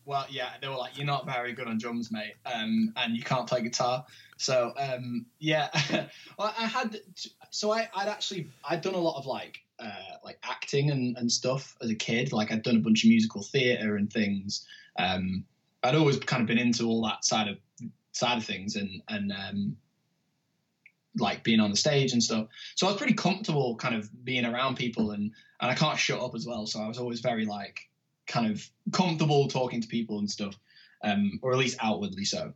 [0.06, 3.22] Well, yeah, they were like, "You're not very good on drums, mate, um, and you
[3.22, 4.04] can't play guitar."
[4.36, 5.68] So, um, yeah,
[6.38, 7.00] well, I had
[7.50, 11.30] so I, would actually I'd done a lot of like uh, like acting and, and
[11.30, 12.32] stuff as a kid.
[12.32, 14.66] Like I'd done a bunch of musical theatre and things.
[14.98, 15.44] Um,
[15.82, 17.58] I'd always kind of been into all that side of
[18.12, 19.76] side of things and and um,
[21.16, 22.48] like being on the stage and stuff.
[22.74, 26.20] So I was pretty comfortable kind of being around people and and I can't shut
[26.20, 26.66] up as well.
[26.66, 27.80] So I was always very like
[28.26, 30.54] kind of comfortable talking to people and stuff,
[31.02, 32.52] um, or at least outwardly so.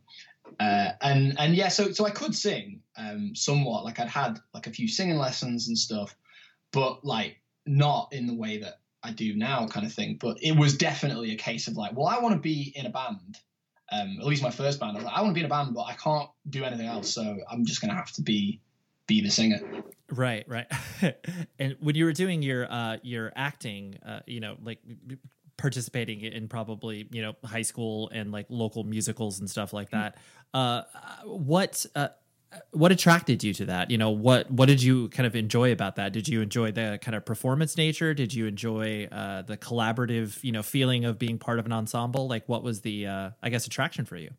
[0.59, 3.83] Uh, and and yeah, so so I could sing um, somewhat.
[3.83, 6.15] Like I'd had like a few singing lessons and stuff,
[6.71, 10.17] but like not in the way that I do now, kind of thing.
[10.19, 12.89] But it was definitely a case of like, well, I want to be in a
[12.89, 13.37] band.
[13.91, 15.73] Um, at least my first band, I like, I want to be in a band,
[15.73, 18.61] but I can't do anything else, so I'm just gonna have to be
[19.07, 19.59] be the singer.
[20.11, 20.67] Right, right.
[21.59, 24.79] and when you were doing your uh, your acting, uh, you know, like
[25.57, 30.17] participating in probably you know high school and like local musicals and stuff like that.
[30.53, 30.83] Uh,
[31.25, 32.09] what uh,
[32.71, 33.91] what attracted you to that?
[33.91, 36.13] You know, what what did you kind of enjoy about that?
[36.13, 38.13] Did you enjoy the kind of performance nature?
[38.13, 42.27] Did you enjoy uh, the collaborative you know feeling of being part of an ensemble?
[42.27, 44.31] Like, what was the uh, I guess attraction for you?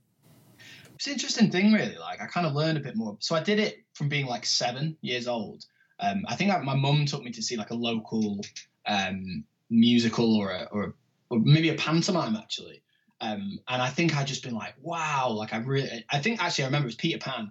[1.01, 1.97] it's an interesting thing, really.
[1.97, 3.17] Like I kind of learned a bit more.
[3.21, 5.65] So I did it from being like seven years old.
[5.99, 8.43] Um, I think I, my mum took me to see like a local
[8.87, 10.95] um, musical or a, or,
[11.31, 12.83] or maybe a pantomime actually.
[13.23, 16.65] Um, and I think I'd just been like, wow, like I really, I think actually
[16.65, 17.51] I remember it was Peter Pan.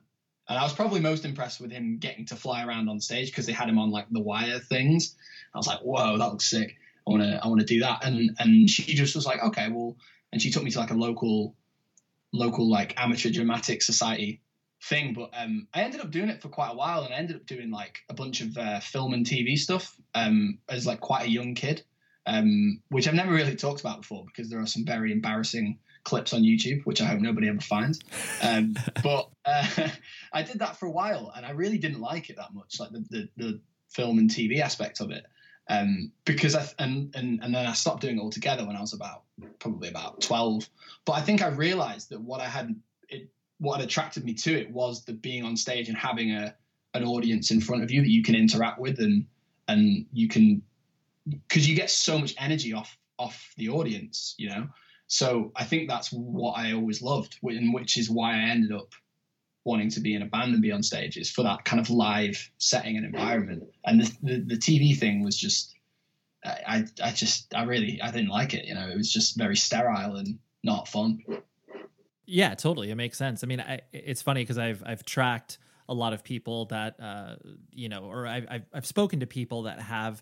[0.50, 3.45] And I was probably most impressed with him getting to fly around on stage because
[3.45, 5.16] they had him on like the wire things.
[5.54, 6.76] I was like, whoa, that looks sick.
[7.08, 8.04] I want to, I want to do that.
[8.04, 9.95] And, and she just was like, okay, well,
[10.34, 11.56] and she took me to like a local,
[12.34, 14.41] local like amateur dramatic society
[14.84, 15.14] thing.
[15.14, 17.45] But um, I ended up doing it for quite a while, and I ended up
[17.45, 21.32] doing like a bunch of uh, film and TV stuff um, as like quite a
[21.32, 21.84] young kid,
[22.26, 26.34] um, which I've never really talked about before because there are some very embarrassing clips
[26.34, 28.00] on YouTube, which I hope nobody ever finds.
[28.41, 29.89] Um, but uh,
[30.34, 32.91] I did that for a while, and I really didn't like it that much, like
[32.91, 35.26] the the, the film and TV aspect of it.
[35.70, 38.93] Um, because I and, and and then I stopped doing it altogether when I was
[38.93, 39.24] about
[39.60, 40.68] probably about twelve.
[41.06, 42.76] But I think I realised that what I had
[43.08, 43.30] it
[43.60, 46.56] what had attracted me to it was the being on stage and having a
[46.95, 49.26] an audience in front of you that you can interact with and
[49.68, 50.64] and you can
[51.47, 54.68] because you get so much energy off off the audience, you know.
[55.10, 58.93] So I think that's what I always loved, and which is why I ended up
[59.66, 62.51] wanting to be in a band and be on stages for that kind of live
[62.60, 63.64] setting and environment.
[63.84, 65.76] And the the, the TV thing was just,
[66.45, 68.66] I I just I really I didn't like it.
[68.66, 71.24] You know, it was just very sterile and not fun.
[72.28, 72.91] Yeah, totally.
[72.91, 73.43] It makes sense.
[73.43, 75.57] I mean, I, it's funny because I've I've tracked
[75.88, 77.36] a lot of people that uh,
[77.72, 80.22] you know, or I've, I've I've spoken to people that have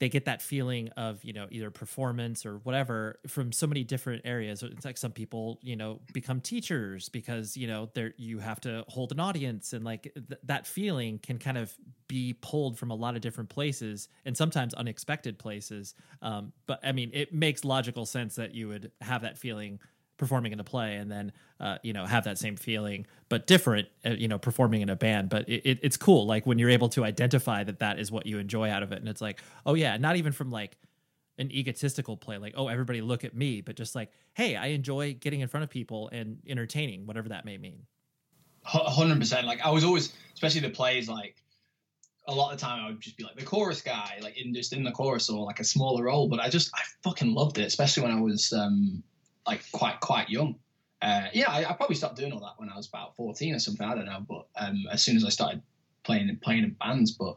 [0.00, 4.22] they get that feeling of you know either performance or whatever from so many different
[4.24, 4.62] areas.
[4.62, 8.84] It's like some people you know become teachers because you know there you have to
[8.88, 11.72] hold an audience and like th- that feeling can kind of
[12.08, 15.94] be pulled from a lot of different places and sometimes unexpected places.
[16.22, 19.80] Um, but i mean it makes logical sense that you would have that feeling
[20.20, 23.88] performing in a play and then uh, you know have that same feeling but different
[24.06, 25.28] uh, you know performing in a band.
[25.30, 28.26] But it, it, it's cool like when you're able to identify that that is what
[28.26, 29.00] you enjoy out of it.
[29.00, 30.76] And it's like oh yeah not even from like
[31.38, 35.14] an egotistical play like oh everybody look at me but just like hey i enjoy
[35.14, 37.86] getting in front of people and entertaining whatever that may mean.
[38.66, 41.36] 100% like i was always especially the plays like
[42.30, 44.54] a lot of the time I would just be like the chorus guy, like in
[44.54, 46.28] just in the chorus or like a smaller role.
[46.28, 49.02] But I just I fucking loved it, especially when I was um,
[49.50, 50.54] like quite quite young.
[51.02, 53.58] Uh, yeah, I, I, probably stopped doing all that when I was about fourteen or
[53.58, 53.86] something.
[53.86, 55.62] I don't know, but um, as soon as I started
[56.04, 57.36] playing and playing in bands, but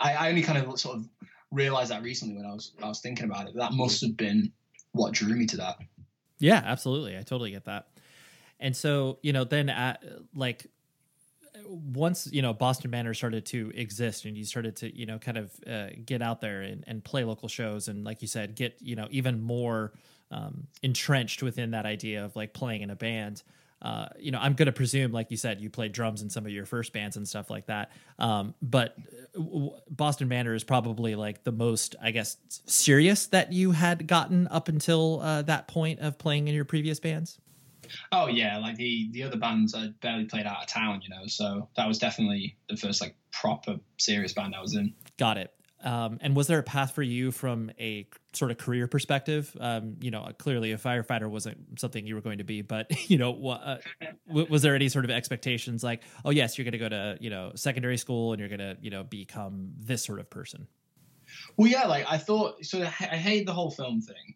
[0.00, 1.08] I, I only kind of sort of
[1.50, 3.54] realized that recently when I was I was thinking about it.
[3.56, 4.52] That must have been
[4.92, 5.78] what drew me to that.
[6.38, 7.16] Yeah, absolutely.
[7.16, 7.88] I totally get that.
[8.60, 10.04] And so you know, then at
[10.34, 10.66] like
[11.66, 15.38] once you know Boston Manor started to exist and you started to you know kind
[15.38, 18.76] of uh, get out there and, and play local shows and like you said get
[18.80, 19.92] you know even more
[20.34, 23.42] um, entrenched within that idea of like playing in a band.
[23.80, 26.46] Uh, you know, I'm going to presume, like you said, you played drums in some
[26.46, 27.92] of your first bands and stuff like that.
[28.18, 28.96] Um, but
[29.38, 34.48] uh, Boston Manor is probably like the most, I guess, serious that you had gotten
[34.48, 37.38] up until uh, that point of playing in your previous bands.
[38.10, 41.26] Oh yeah, like the the other bands I barely played out of town, you know.
[41.26, 44.94] So that was definitely the first like proper serious band I was in.
[45.18, 45.52] Got it.
[45.84, 49.54] Um, and was there a path for you from a sort of career perspective?
[49.60, 53.18] Um, you know, clearly a firefighter wasn't something you were going to be, but you
[53.18, 53.78] know, uh,
[54.26, 57.28] was there any sort of expectations like, oh yes, you're going to go to you
[57.28, 60.66] know secondary school and you're going to you know become this sort of person?
[61.56, 62.64] Well, yeah, like I thought.
[62.64, 64.34] So I hate the whole film thing,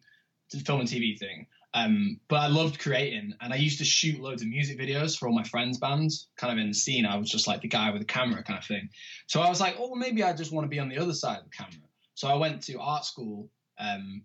[0.51, 1.47] the film and TV thing.
[1.73, 5.27] Um, but I loved creating, and I used to shoot loads of music videos for
[5.27, 6.27] all my friends' bands.
[6.35, 8.57] Kind of in the scene, I was just like the guy with the camera, kind
[8.57, 8.89] of thing.
[9.27, 11.39] So I was like, oh, maybe I just want to be on the other side
[11.39, 11.87] of the camera.
[12.15, 14.23] So I went to art school um,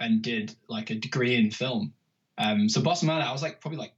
[0.00, 1.92] and did like a degree in film.
[2.38, 3.92] Um, so Boston Manor, I was like probably like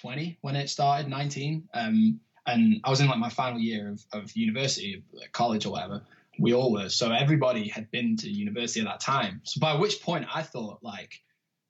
[0.00, 4.04] 20 when it started, 19, um, and I was in like my final year of,
[4.12, 6.02] of university, college or whatever.
[6.38, 6.90] We all were.
[6.90, 9.40] So everybody had been to university at that time.
[9.44, 11.20] So by which point I thought like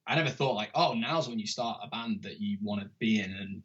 [0.07, 2.89] I never thought like, oh, now's when you start a band that you want to
[2.99, 3.61] be in and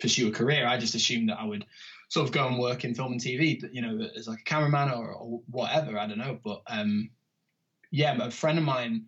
[0.00, 0.66] pursue a career.
[0.66, 1.64] I just assumed that I would
[2.08, 4.90] sort of go and work in film and TV, you know, as like a cameraman
[4.90, 5.98] or, or whatever.
[5.98, 7.10] I don't know, but um,
[7.90, 9.04] yeah, a friend of mine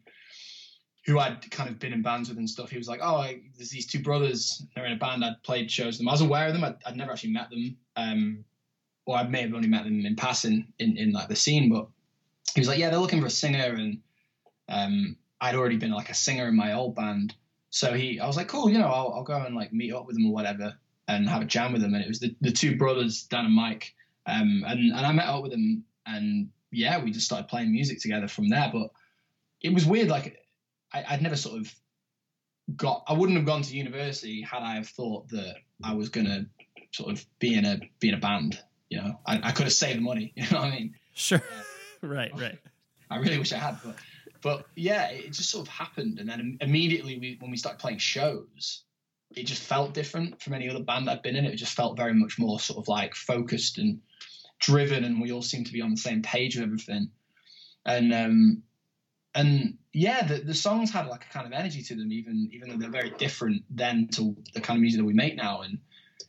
[1.06, 3.40] who I'd kind of been in bands with and stuff, he was like, oh, I,
[3.56, 4.64] there's these two brothers.
[4.74, 5.24] They're in a band.
[5.24, 6.08] I'd played shows with them.
[6.08, 6.64] I was aware of them.
[6.64, 8.44] I'd, I'd never actually met them, um,
[9.04, 11.70] or I may have only met them in passing in in like the scene.
[11.70, 11.88] But
[12.54, 13.98] he was like, yeah, they're looking for a singer and
[14.68, 17.34] um, I'd already been like a singer in my old band.
[17.70, 20.06] So he, I was like, cool, you know, I'll, I'll go and like meet up
[20.06, 20.74] with them or whatever
[21.08, 21.94] and have a jam with them.
[21.94, 23.94] And it was the, the two brothers, Dan and Mike.
[24.26, 28.00] Um, and, and I met up with them and yeah, we just started playing music
[28.00, 28.70] together from there.
[28.72, 28.90] But
[29.60, 30.08] it was weird.
[30.08, 30.38] Like
[30.92, 31.74] I, would never sort of
[32.76, 36.46] got I wouldn't have gone to university had I have thought that I was gonna
[36.92, 38.58] sort of be in a be in a band.
[38.88, 40.32] You know, I, I could have saved the money.
[40.36, 40.94] You know what I mean?
[41.14, 41.42] Sure.
[42.02, 42.58] right, right.
[43.10, 43.96] I really wish I had, but
[44.44, 47.96] but yeah, it just sort of happened, and then immediately we, when we started playing
[47.96, 48.84] shows,
[49.34, 51.46] it just felt different from any other band I'd been in.
[51.46, 54.02] It just felt very much more sort of like focused and
[54.60, 57.08] driven, and we all seemed to be on the same page with everything.
[57.86, 58.62] And um,
[59.34, 62.68] and yeah, the, the songs had like a kind of energy to them, even even
[62.68, 65.62] though they're very different then to the kind of music that we make now.
[65.62, 65.78] And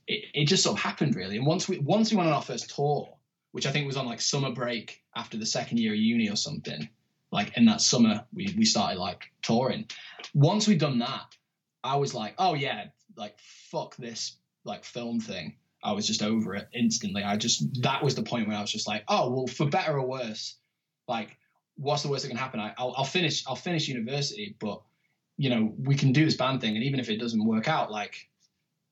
[0.07, 1.35] it, it just sort of happened really.
[1.35, 3.09] And once we once we went on our first tour,
[3.51, 6.37] which I think was on like summer break after the second year of uni or
[6.37, 6.87] something,
[7.35, 9.85] like in that summer we we started like touring.
[10.33, 11.35] Once we'd done that,
[11.83, 12.85] I was like, oh yeah,
[13.17, 13.37] like
[13.69, 15.57] fuck this like film thing.
[15.83, 17.23] I was just over it instantly.
[17.23, 19.97] I just that was the point where I was just like, oh well, for better
[19.97, 20.55] or worse,
[21.09, 21.37] like
[21.75, 22.61] what's the worst that can happen?
[22.61, 24.81] I, will I'll finish I'll finish university, but
[25.37, 27.91] you know we can do this band thing, and even if it doesn't work out,
[27.91, 28.29] like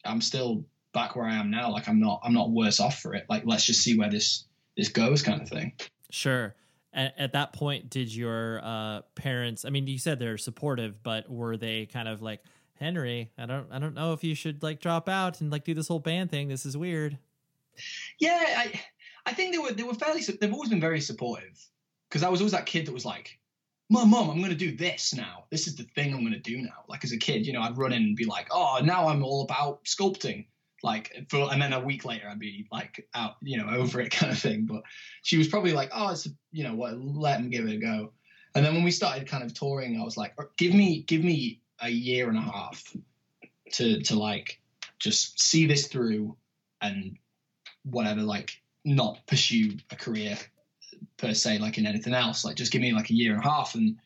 [0.04, 1.72] I'm still back where I am now.
[1.72, 3.26] Like I'm not I'm not worse off for it.
[3.30, 4.44] Like let's just see where this
[4.76, 5.72] this goes, kind of thing.
[6.12, 6.54] Sure.
[6.94, 9.66] At, at that point, did your uh, parents?
[9.66, 12.42] I mean, you said they're supportive, but were they kind of like
[12.80, 13.32] Henry?
[13.38, 15.88] I don't I don't know if you should like drop out and like do this
[15.88, 16.50] whole band thing.
[16.50, 17.18] This is weird.
[18.20, 18.80] Yeah, I
[19.26, 21.60] I think they were they were fairly they've always been very supportive
[22.10, 23.40] because I was always that kid that was like,
[23.90, 25.46] "Mom, mom, I'm going to do this now.
[25.50, 27.62] This is the thing I'm going to do now." Like as a kid, you know,
[27.62, 30.46] I'd run in and be like, "Oh, now I'm all about sculpting."
[30.84, 34.12] Like, for, and then a week later, I'd be like out, you know, over it
[34.12, 34.66] kind of thing.
[34.66, 34.84] But
[35.24, 38.12] she was probably like, "Oh, it's you know what, let him give it a go."
[38.54, 41.62] And then when we started kind of touring, I was like, "Give me, give me
[41.82, 42.94] a year and a half
[43.74, 44.60] to to like
[45.00, 46.36] just see this through
[46.82, 47.18] and
[47.84, 50.38] whatever, like not pursue a career
[51.18, 52.44] per se like in anything else.
[52.46, 53.98] Like just give me like a year and a half, and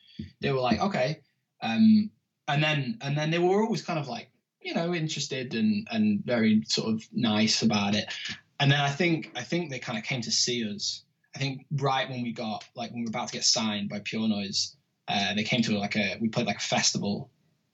[0.42, 1.22] they were like, okay.
[1.62, 2.12] Um,
[2.48, 4.30] and then and then they were always kind of like
[4.68, 8.14] you know interested and and very sort of nice about it.
[8.60, 11.04] And then I think I think they kind of came to see us.
[11.34, 14.02] I think right when we got like when we were about to get signed by
[14.04, 14.76] Pure Noise,
[15.08, 17.30] uh, they came to like a we played like a festival,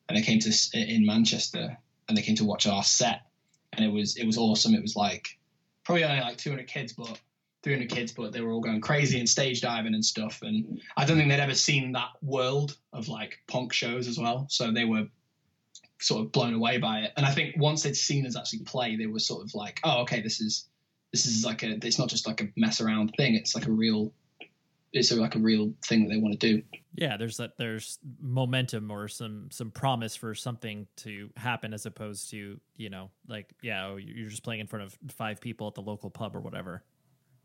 [0.07, 1.75] and they came to in Manchester
[2.07, 3.21] and they came to watch our set,
[3.71, 4.75] and it was it was awesome.
[4.75, 5.39] It was like
[5.83, 7.19] probably only like 200 kids, but
[7.63, 10.43] 300 kids, but they were all going crazy and stage diving and stuff.
[10.43, 14.45] And I don't think they'd ever seen that world of like punk shows as well.
[14.49, 15.07] So they were
[16.03, 17.13] sort of blown away by it.
[17.17, 20.01] And I think once they'd seen us actually play, they were sort of like, oh,
[20.01, 20.67] okay, this is
[21.11, 23.35] this is like a it's not just like a mess around thing.
[23.35, 24.13] It's like a real
[24.91, 26.61] it's like a real thing that they want to do.
[26.93, 32.29] Yeah, there's that there's momentum or some some promise for something to happen as opposed
[32.31, 35.73] to you know like yeah oh, you're just playing in front of five people at
[35.73, 36.83] the local pub or whatever.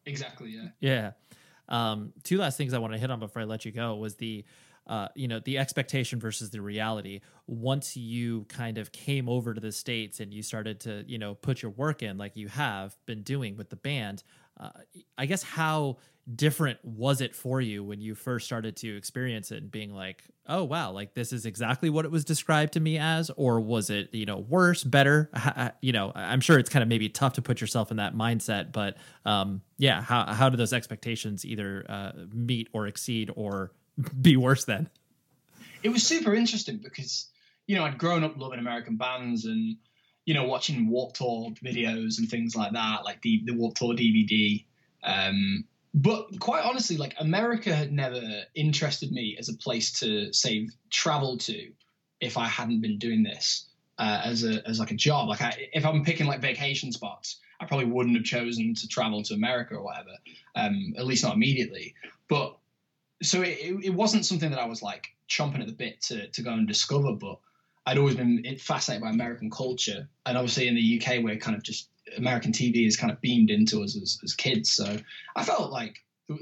[0.05, 0.51] Exactly.
[0.51, 0.69] Yeah.
[0.81, 1.11] Yeah.
[1.69, 4.17] Um, two last things I want to hit on before I let you go was
[4.17, 4.45] the,
[4.89, 7.21] uh, you know, the expectation versus the reality.
[7.47, 11.35] Once you kind of came over to the states and you started to, you know,
[11.35, 14.23] put your work in like you have been doing with the band,
[14.59, 14.71] uh,
[15.17, 15.99] I guess how
[16.35, 20.25] different was it for you when you first started to experience it and being like
[20.47, 23.89] oh wow like this is exactly what it was described to me as or was
[23.89, 25.31] it you know worse better
[25.81, 28.73] you know i'm sure it's kind of maybe tough to put yourself in that mindset
[28.73, 33.73] but um yeah how, how do those expectations either uh, meet or exceed or
[34.21, 34.89] be worse then?
[35.83, 37.27] it was super interesting because
[37.67, 39.77] you know i'd grown up loving american bands and
[40.25, 43.95] you know watching Warped Tour videos and things like that like the, the Warped Tour
[43.95, 44.65] dvd
[45.05, 48.21] um but quite honestly, like America had never
[48.55, 51.73] interested me as a place to say travel to
[52.21, 53.67] if I hadn't been doing this
[53.99, 55.29] uh, as a as like a job.
[55.29, 59.23] Like I, if I'm picking like vacation spots, I probably wouldn't have chosen to travel
[59.25, 60.11] to America or whatever.
[60.55, 61.95] Um, at least not immediately.
[62.29, 62.59] But
[63.23, 66.43] so it, it wasn't something that I was like chomping at the bit to to
[66.43, 67.13] go and discover.
[67.13, 67.39] But
[67.87, 71.63] I'd always been fascinated by American culture, and obviously in the UK we're kind of
[71.63, 74.71] just American TV is kind of beamed into us as, as kids.
[74.71, 74.97] So
[75.37, 75.97] I felt like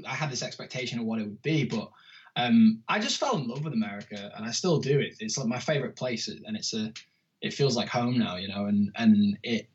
[0.07, 1.89] I had this expectation of what it would be, but
[2.35, 4.99] um, I just fell in love with America, and I still do.
[4.99, 6.93] It, it's like my favorite place, and it's a,
[7.41, 8.65] it feels like home now, you know.
[8.65, 9.67] And and it,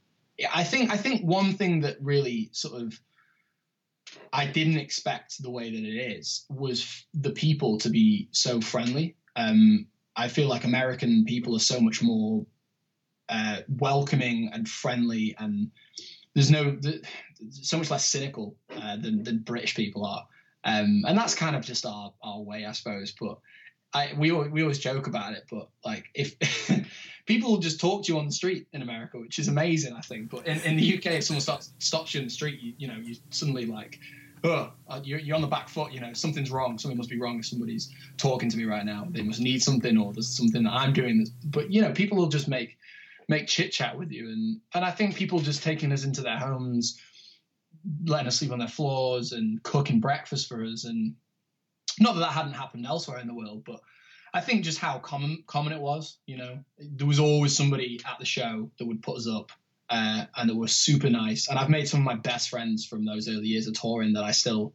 [0.54, 2.98] I think I think one thing that really sort of
[4.32, 9.16] I didn't expect the way that it is was the people to be so friendly.
[9.36, 12.46] Um, I feel like American people are so much more
[13.28, 15.70] uh, welcoming and friendly, and
[16.34, 16.78] there's no
[17.50, 20.26] so much less cynical uh, than, than British people are,
[20.64, 23.12] um, and that's kind of just our, our way, I suppose.
[23.18, 23.38] But
[23.94, 26.36] I, we we always joke about it, but like if
[27.26, 30.30] people just talk to you on the street in America, which is amazing, I think.
[30.30, 32.88] But in, in the UK, if someone starts, stops you in the street, you, you
[32.88, 33.98] know, you suddenly like
[34.44, 34.72] oh,
[35.02, 35.92] you're, you're on the back foot.
[35.92, 36.78] You know, something's wrong.
[36.78, 39.06] Something must be wrong if somebody's talking to me right now.
[39.10, 41.26] They must need something, or there's something that I'm doing.
[41.44, 42.76] But you know, people will just make
[43.28, 46.38] make chit chat with you, and and I think people just taking us into their
[46.38, 47.00] homes,
[48.04, 51.14] letting us sleep on their floors, and cooking breakfast for us, and
[52.00, 53.80] not that that hadn't happened elsewhere in the world, but
[54.34, 56.18] I think just how common common it was.
[56.26, 59.52] You know, there was always somebody at the show that would put us up,
[59.92, 61.48] uh, and that was super nice.
[61.48, 64.24] And I've made some of my best friends from those early years of touring that
[64.24, 64.72] I still,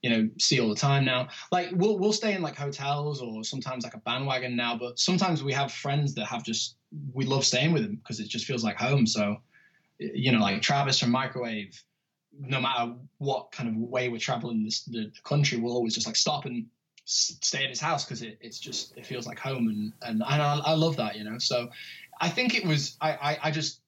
[0.00, 1.28] you know, see all the time now.
[1.52, 5.44] Like we'll we'll stay in like hotels or sometimes like a bandwagon now, but sometimes
[5.44, 6.76] we have friends that have just
[7.12, 9.06] we love staying with them because it just feels like home.
[9.06, 9.36] So,
[9.98, 11.82] you know, like Travis from Microwave.
[12.40, 16.14] No matter what kind of way we're traveling this, the, country, we'll always just like
[16.14, 16.66] stop and
[17.04, 20.38] stay at his house because it, it's just it feels like home and and I,
[20.58, 21.70] I love that you know so
[22.20, 23.80] I think it was I, I, I just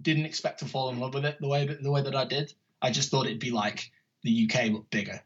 [0.00, 2.52] didn't expect to fall in love with it the way the way that I did.
[2.80, 3.90] I just thought it'd be like
[4.22, 5.20] the UK but bigger.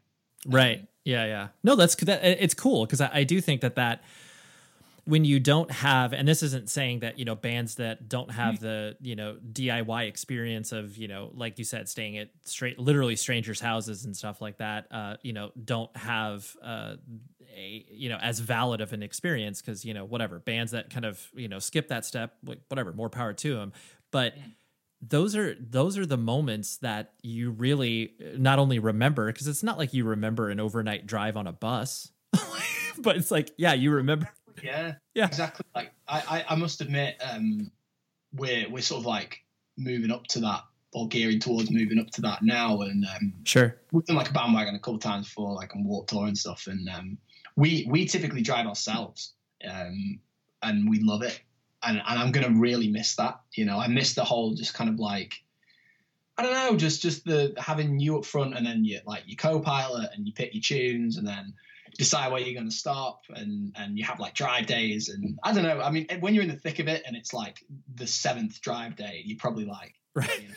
[0.45, 0.87] Right.
[1.03, 1.47] Yeah yeah.
[1.63, 4.03] No that's that, it's cool because I, I do think that that
[5.07, 8.55] when you don't have and this isn't saying that you know bands that don't have
[8.55, 8.59] mm.
[8.59, 13.15] the you know diy experience of you know like you said staying at straight literally
[13.15, 16.95] strangers houses and stuff like that uh you know don't have uh
[17.55, 21.05] a you know as valid of an experience because you know whatever bands that kind
[21.05, 22.35] of you know skip that step
[22.67, 23.71] whatever more power to them
[24.11, 24.33] but
[25.01, 29.63] those are those are the moments that you really uh, not only remember because it's
[29.63, 32.11] not like you remember an overnight drive on a bus
[32.97, 34.27] but it's like yeah you remember
[34.63, 35.65] yeah, yeah, exactly.
[35.75, 37.71] Like I, I, I must admit, um,
[38.33, 39.43] we're we're sort of like
[39.77, 40.61] moving up to that
[40.93, 42.81] or gearing towards moving up to that now.
[42.81, 46.09] And um, sure, we've done like a bandwagon a couple times before, like on Warped
[46.09, 46.67] Tour and stuff.
[46.67, 47.17] And um,
[47.55, 49.33] we we typically drive ourselves,
[49.67, 50.19] um,
[50.61, 51.41] and we love it.
[51.87, 53.39] And and I'm gonna really miss that.
[53.53, 55.41] You know, I miss the whole just kind of like.
[56.39, 59.37] I don't know, just just the having you up front and then you like your
[59.37, 61.55] co-pilot and you pick your tunes and then
[61.97, 65.53] decide where you're going to stop and and you have like drive days and I
[65.53, 65.81] don't know.
[65.81, 67.63] I mean, when you're in the thick of it and it's like
[67.95, 70.41] the seventh drive day, you're probably like right.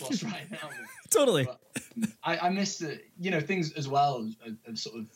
[0.00, 0.70] You know, right now.
[1.10, 1.44] totally.
[1.44, 4.30] But I, I miss the you know things as well
[4.66, 5.06] of, sort of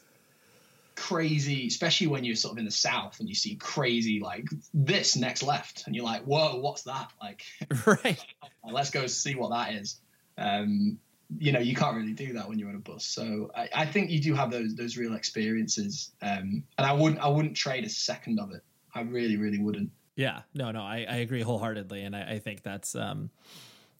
[0.97, 5.15] crazy, especially when you're sort of in the south and you see crazy like this
[5.15, 7.13] next left and you're like, whoa, what's that?
[7.21, 7.43] Like,
[7.87, 8.19] right.
[8.65, 10.01] let's go see what that is.
[10.39, 10.99] Um,
[11.39, 13.87] you know you can't really do that when you're on a bus so I, I
[13.87, 17.85] think you do have those those real experiences um, and I wouldn't I wouldn't trade
[17.85, 18.63] a second of it
[18.95, 22.63] I really really wouldn't yeah no no I, I agree wholeheartedly and I, I think
[22.63, 23.31] that's um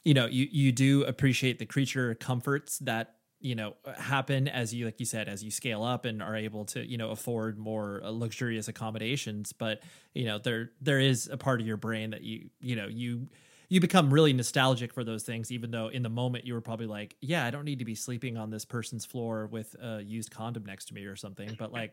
[0.05, 4.85] you know you you do appreciate the creature comforts that you know happen as you
[4.85, 8.01] like you said as you scale up and are able to you know afford more
[8.03, 9.83] uh, luxurious accommodations but
[10.15, 13.29] you know there there is a part of your brain that you you know you
[13.69, 16.87] you become really nostalgic for those things, even though in the moment you were probably
[16.87, 20.31] like, yeah, I don't need to be sleeping on this person's floor with a used
[20.31, 21.55] condom next to me or something.
[21.59, 21.93] But like,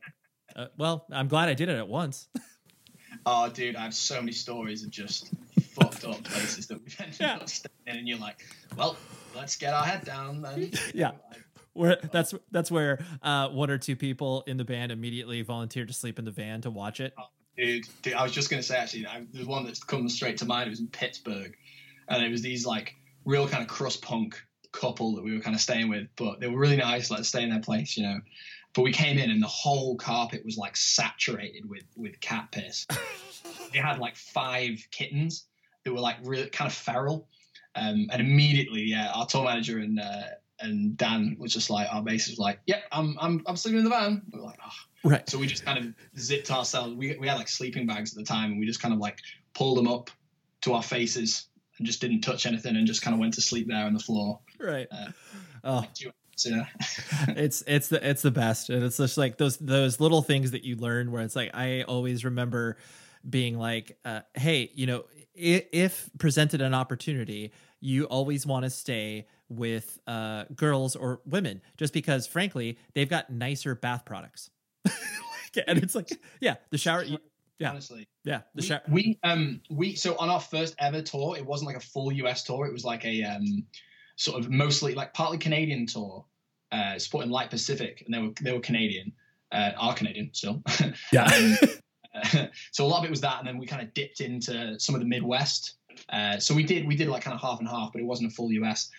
[0.56, 2.28] uh, well, I'm glad I did it at once.
[3.26, 5.32] oh, dude, I have so many stories of just
[5.62, 7.36] fucked up places that we've ended yeah.
[7.36, 8.44] up staying in, and you're like,
[8.78, 8.96] well,
[9.36, 10.72] let's get our head down then.
[10.94, 11.12] yeah.
[11.74, 15.94] where that's that's where uh, one or two people in the band immediately volunteered to
[15.94, 17.14] sleep in the van to watch it.
[17.18, 17.26] Oh,
[17.58, 20.46] dude, dude, I was just gonna say actually, I, there's one that's come straight to
[20.46, 20.68] mind.
[20.68, 21.56] It was in Pittsburgh,
[22.08, 24.42] and it was these like real kind of crust punk
[24.74, 27.46] couple that we were kind of staying with, but they were really nice, like staying
[27.46, 28.20] in their place, you know.
[28.74, 32.88] But we came in and the whole carpet was like saturated with with cat piss.
[33.72, 35.46] they had like five kittens
[35.84, 37.28] that were like really kind of feral,
[37.76, 40.24] um, and immediately, yeah, our tour manager and uh,
[40.60, 43.84] and Dan was just like, our bassist was like, "Yep, I'm I'm I'm sleeping in
[43.84, 44.72] the van." We were like, "Oh."
[45.06, 45.30] Right.
[45.30, 46.96] So we just kind of zipped ourselves.
[46.96, 49.20] We, we had like sleeping bags at the time, and we just kind of like
[49.54, 50.10] pulled them up
[50.62, 51.48] to our faces
[51.78, 54.00] and just didn't touch anything and just kind of went to sleep there on the
[54.00, 54.40] floor.
[54.60, 54.88] Right.
[54.92, 55.08] Uh,
[55.64, 55.86] oh.
[56.46, 56.66] Yeah.
[57.30, 60.64] it's it's the it's the best and it's just like those those little things that
[60.64, 62.78] you learn where it's like I always remember
[63.30, 68.70] being like uh, hey you know if, if presented an opportunity you always want to
[68.70, 74.50] stay with uh, girls or women just because frankly they've got nicer bath products
[75.68, 76.10] and it's like
[76.40, 77.04] yeah the shower
[77.60, 77.70] yeah.
[77.70, 78.08] Honestly.
[78.24, 78.42] Yeah.
[78.56, 81.78] The we, show- we um we so on our first ever tour, it wasn't like
[81.78, 82.66] a full US tour.
[82.66, 83.66] It was like a um
[84.16, 86.26] sort of mostly like partly Canadian tour,
[86.72, 89.14] uh supporting Like Pacific, and they were they were Canadian,
[89.52, 90.62] uh are Canadian still.
[91.12, 91.30] Yeah.
[92.72, 94.96] so a lot of it was that, and then we kind of dipped into some
[94.96, 95.76] of the Midwest.
[96.10, 98.32] Uh, so we did we did like kind of half and half, but it wasn't
[98.32, 98.90] a full US.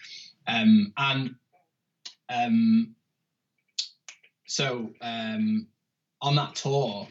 [0.46, 1.34] Um, and
[2.28, 2.94] um,
[4.46, 5.66] so um,
[6.22, 7.08] on that tour,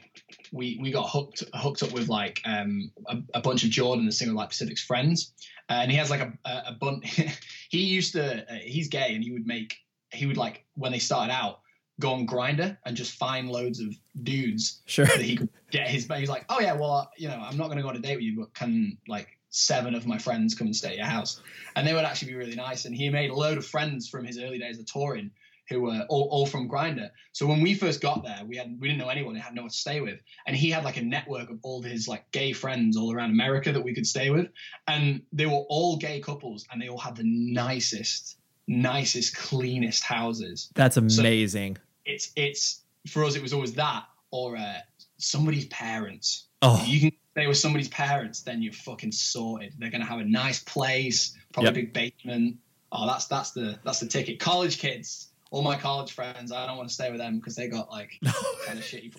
[0.51, 4.11] we we got hooked hooked up with like um, a, a, bunch of Jordan, the
[4.11, 5.33] singer Like Pacific's friends,
[5.69, 7.21] uh, and he has like a a, a bunch.
[7.69, 9.75] he used to uh, he's gay, and he would make
[10.11, 11.62] he would like when they started out
[11.99, 13.87] go on Grindr and just find loads of
[14.23, 15.05] dudes Sure.
[15.05, 16.05] that he could get his.
[16.05, 17.99] But He's like, oh yeah, well, you know, I'm not going to go on a
[17.99, 21.05] date with you, but can like seven of my friends come and stay at your
[21.05, 21.41] house?
[21.75, 22.85] And they would actually be really nice.
[22.85, 25.31] And he made a load of friends from his early days of touring
[25.69, 27.09] who were all, all from Grindr.
[27.31, 29.61] So when we first got there, we had we didn't know anyone, we had no
[29.61, 32.51] one to stay with, and he had like a network of all his like gay
[32.51, 34.47] friends all around America that we could stay with,
[34.87, 38.37] and they were all gay couples, and they all had the nicest,
[38.67, 41.77] nicest, cleanest houses That's amazing.
[42.05, 44.77] it's it's for us it was always that or uh,
[45.17, 46.47] somebody's parents.
[46.61, 49.73] oh, You can stay with somebody's parents, then you're fucking sorted.
[49.77, 51.73] They're gonna have a nice place, probably Yep.
[51.73, 52.57] a big basement.
[52.91, 54.39] Oh, that's that's the that's the ticket.
[54.39, 57.67] College kids, all my college friends, I don't want to stay with them because they
[57.67, 58.11] got like
[58.65, 59.13] kind of shitty.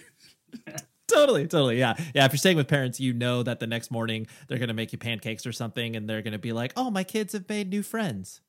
[1.09, 1.79] totally, totally.
[1.79, 1.95] Yeah.
[2.15, 2.25] Yeah.
[2.25, 4.93] If you're staying with parents, you know that the next morning they're going to make
[4.93, 7.69] you pancakes or something and they're going to be like, oh, my kids have made
[7.71, 8.41] new friends.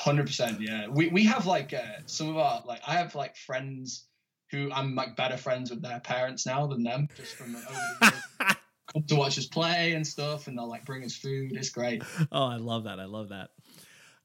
[0.00, 0.86] Hundred percent, yeah.
[0.88, 4.06] We we have like uh, some of our like I have like friends
[4.50, 7.66] who I'm like better friends with their parents now than them, just from over
[8.00, 8.56] the.
[8.94, 11.52] Come to watch us play and stuff, and they'll like bring us food.
[11.52, 12.02] It's great.
[12.32, 12.98] oh, I love that.
[12.98, 13.50] I love that.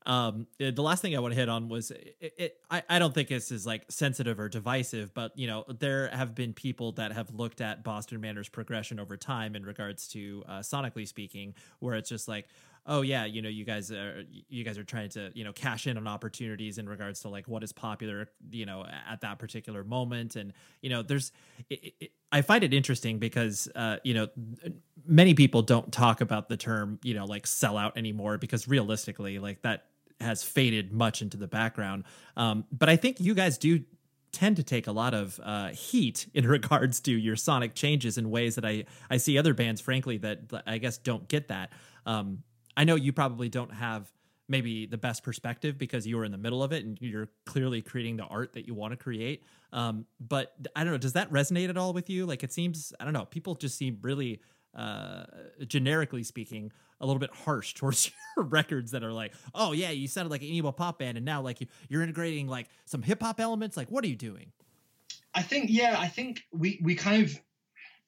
[0.06, 3.14] Um, the last thing I want to hit on was it, it I, I don't
[3.14, 7.12] think this is like sensitive or divisive, but you know, there have been people that
[7.12, 11.96] have looked at Boston Manor's progression over time in regards to uh, sonically speaking, where
[11.96, 12.48] it's just like,
[12.86, 15.88] oh yeah, you know, you guys are you guys are trying to you know cash
[15.88, 19.84] in on opportunities in regards to like what is popular, you know, at that particular
[19.84, 21.32] moment, and you know, there's
[21.70, 24.28] it, it, I find it interesting because uh, you know
[25.06, 29.62] many people don't talk about the term you know like sellout anymore because realistically like
[29.64, 29.86] that
[30.22, 32.06] has faded much into the background.
[32.38, 33.84] Um, but I think you guys do
[34.32, 38.30] tend to take a lot of uh, heat in regards to your sonic changes in
[38.30, 41.72] ways that I I see other bands, frankly, that that I guess don't get that.
[42.06, 42.44] Um,
[42.78, 44.12] I know you probably don't have
[44.48, 47.82] maybe the best perspective because you were in the middle of it and you're clearly
[47.82, 49.44] creating the art that you want to create.
[49.74, 52.26] Um, but I don't know, does that resonate at all with you?
[52.26, 54.42] Like it seems, I don't know, people just seem really,
[54.76, 55.24] uh,
[55.68, 56.72] generically speaking,
[57.02, 60.42] a little bit harsh towards your records that are like, oh yeah, you sounded like
[60.42, 63.76] an emo pop band, and now like you, you're integrating like some hip hop elements.
[63.76, 64.52] Like, what are you doing?
[65.34, 67.40] I think yeah, I think we we kind of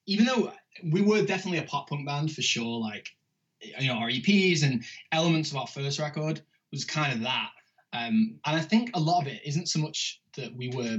[0.06, 0.52] even though
[0.82, 3.10] we were definitely a pop punk band for sure, like
[3.60, 6.40] you know our EPs and elements of our first record
[6.70, 7.50] was kind of that.
[7.92, 10.98] Um, and I think a lot of it isn't so much that we were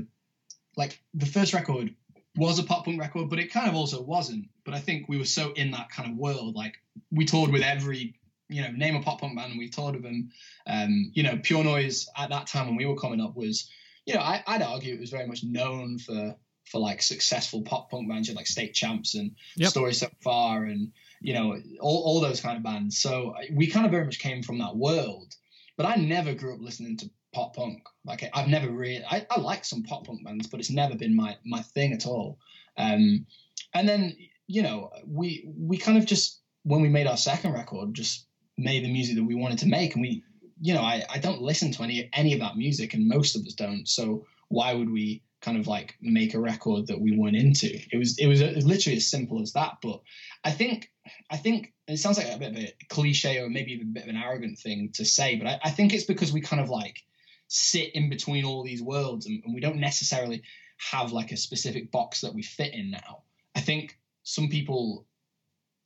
[0.75, 1.93] like the first record
[2.35, 4.45] was a pop punk record, but it kind of also wasn't.
[4.65, 6.75] But I think we were so in that kind of world, like
[7.11, 8.15] we toured with every
[8.47, 10.29] you know name a pop punk band, and we toured with them.
[10.67, 13.69] Um, you know, Pure Noise at that time when we were coming up was
[14.09, 16.35] you know, I, I'd argue it was very much known for
[16.65, 19.69] for like successful pop punk bands, you had, like State Champs and Yep.
[19.69, 20.91] Story So Far, and
[21.21, 22.99] you know, all, all those kind of bands.
[22.99, 25.33] So we kind of very much came from that world.
[25.77, 27.83] But I never grew up listening to pop punk.
[28.05, 31.15] Like I've never really, I, I like some pop punk bands, but it's never been
[31.15, 32.39] my my thing at all.
[32.77, 33.25] Um,
[33.73, 34.15] and then
[34.47, 38.25] you know, we we kind of just when we made our second record, just
[38.57, 40.23] made the music that we wanted to make, and we
[40.61, 43.45] you know, I, I don't listen to any any of that music, and most of
[43.45, 43.87] us don't.
[43.87, 47.67] So why would we kind of like make a record that we weren't into?
[47.91, 49.77] It was it was, it was literally as simple as that.
[49.81, 50.01] But
[50.43, 50.91] I think
[51.29, 54.03] I think it sounds like a bit of a cliche or maybe even a bit
[54.03, 56.69] of an arrogant thing to say, but I, I think it's because we kind of
[56.69, 57.03] like
[57.47, 60.43] sit in between all these worlds, and, and we don't necessarily
[60.91, 63.23] have like a specific box that we fit in now.
[63.55, 65.05] I think some people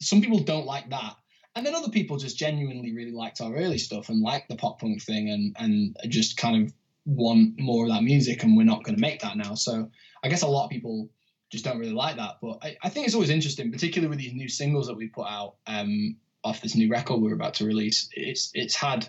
[0.02, 1.16] some people don't like that
[1.56, 4.80] and then other people just genuinely really liked our early stuff and liked the pop
[4.80, 6.74] punk thing and and just kind of
[7.06, 9.90] want more of that music and we're not going to make that now so
[10.24, 11.10] i guess a lot of people
[11.54, 14.34] just don't really like that but i, I think it's always interesting particularly with these
[14.34, 18.10] new singles that we put out um, off this new record we're about to release
[18.14, 19.08] it's it's had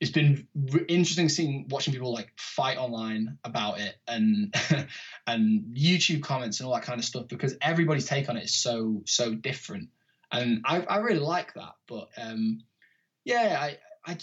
[0.00, 4.54] it's been r- interesting seeing watching people like fight online about it and
[5.26, 8.54] and youtube comments and all that kind of stuff because everybody's take on it is
[8.54, 9.88] so so different
[10.34, 11.74] and I, I really like that.
[11.86, 12.60] But um,
[13.24, 14.18] yeah, I, I,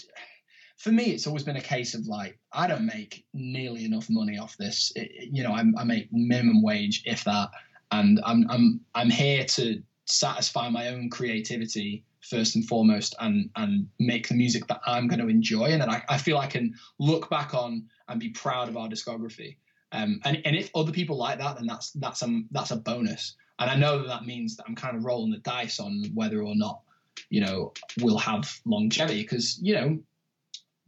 [0.82, 4.36] for me, it's always been a case of like I don't make nearly enough money
[4.36, 4.92] off this.
[4.96, 7.50] It, you know, I, I make minimum wage, if that,
[7.92, 13.86] and I'm I'm I'm here to satisfy my own creativity first and foremost, and and
[14.00, 16.74] make the music that I'm going to enjoy, and that I, I feel I can
[16.98, 19.58] look back on and be proud of our discography.
[19.92, 23.36] Um, and and if other people like that, then that's that's a that's a bonus.
[23.60, 26.42] And I know that that means that I'm kind of rolling the dice on whether
[26.42, 26.80] or not,
[27.30, 29.98] you know, we'll have longevity because, you know,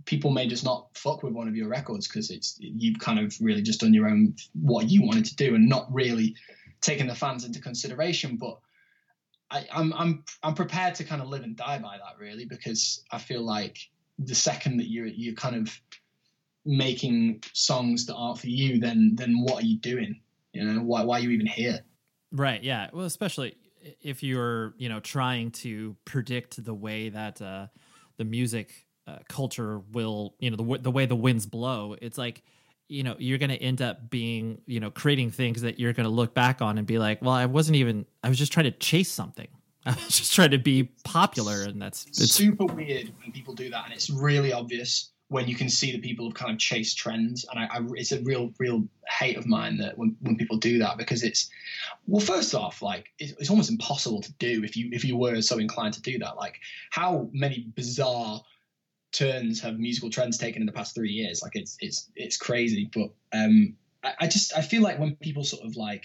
[0.05, 3.35] people may just not fuck with one of your records because it's you've kind of
[3.41, 6.35] really just done your own what you wanted to do and not really
[6.81, 8.37] taking the fans into consideration.
[8.37, 8.59] But
[9.51, 13.03] I, I'm I'm I'm prepared to kind of live and die by that really because
[13.11, 13.79] I feel like
[14.19, 15.81] the second that you're you're kind of
[16.65, 20.21] making songs that aren't for you, then then what are you doing?
[20.53, 21.81] You know, why why are you even here?
[22.33, 22.63] Right.
[22.63, 22.91] Yeah.
[22.93, 23.57] Well, especially
[24.01, 27.67] if you're, you know, trying to predict the way that uh,
[28.17, 31.97] the music uh, culture will, you know, the the way the winds blow.
[32.01, 32.43] It's like,
[32.89, 36.05] you know, you're going to end up being, you know, creating things that you're going
[36.05, 38.07] to look back on and be like, well, I wasn't even.
[38.23, 39.49] I was just trying to chase something.
[39.87, 43.71] I was just trying to be popular, and that's it's super weird when people do
[43.71, 46.99] that, and it's really obvious when you can see the people have kind of chased
[46.99, 47.45] trends.
[47.51, 50.79] And I, I, it's a real, real hate of mine that when, when people do
[50.79, 51.49] that because it's,
[52.07, 55.41] well, first off, like it's, it's almost impossible to do if you if you were
[55.41, 56.37] so inclined to do that.
[56.37, 56.61] Like
[56.91, 58.43] how many bizarre
[59.15, 61.43] turns have musical trends taken in the past three years?
[61.43, 62.91] Like it's it's it's crazy.
[62.93, 66.05] But um, I, I just I feel like when people sort of like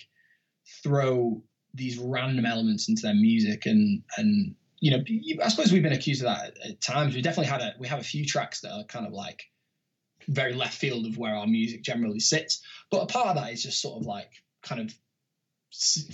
[0.84, 5.04] throw these random elements into their music and and you know,
[5.44, 7.14] I suppose we've been accused of that at, times.
[7.14, 9.44] We definitely had a we have a few tracks that are kind of like
[10.28, 12.62] very left field of where our music generally sits.
[12.90, 14.32] But a part of that is just sort of like
[14.62, 14.94] kind of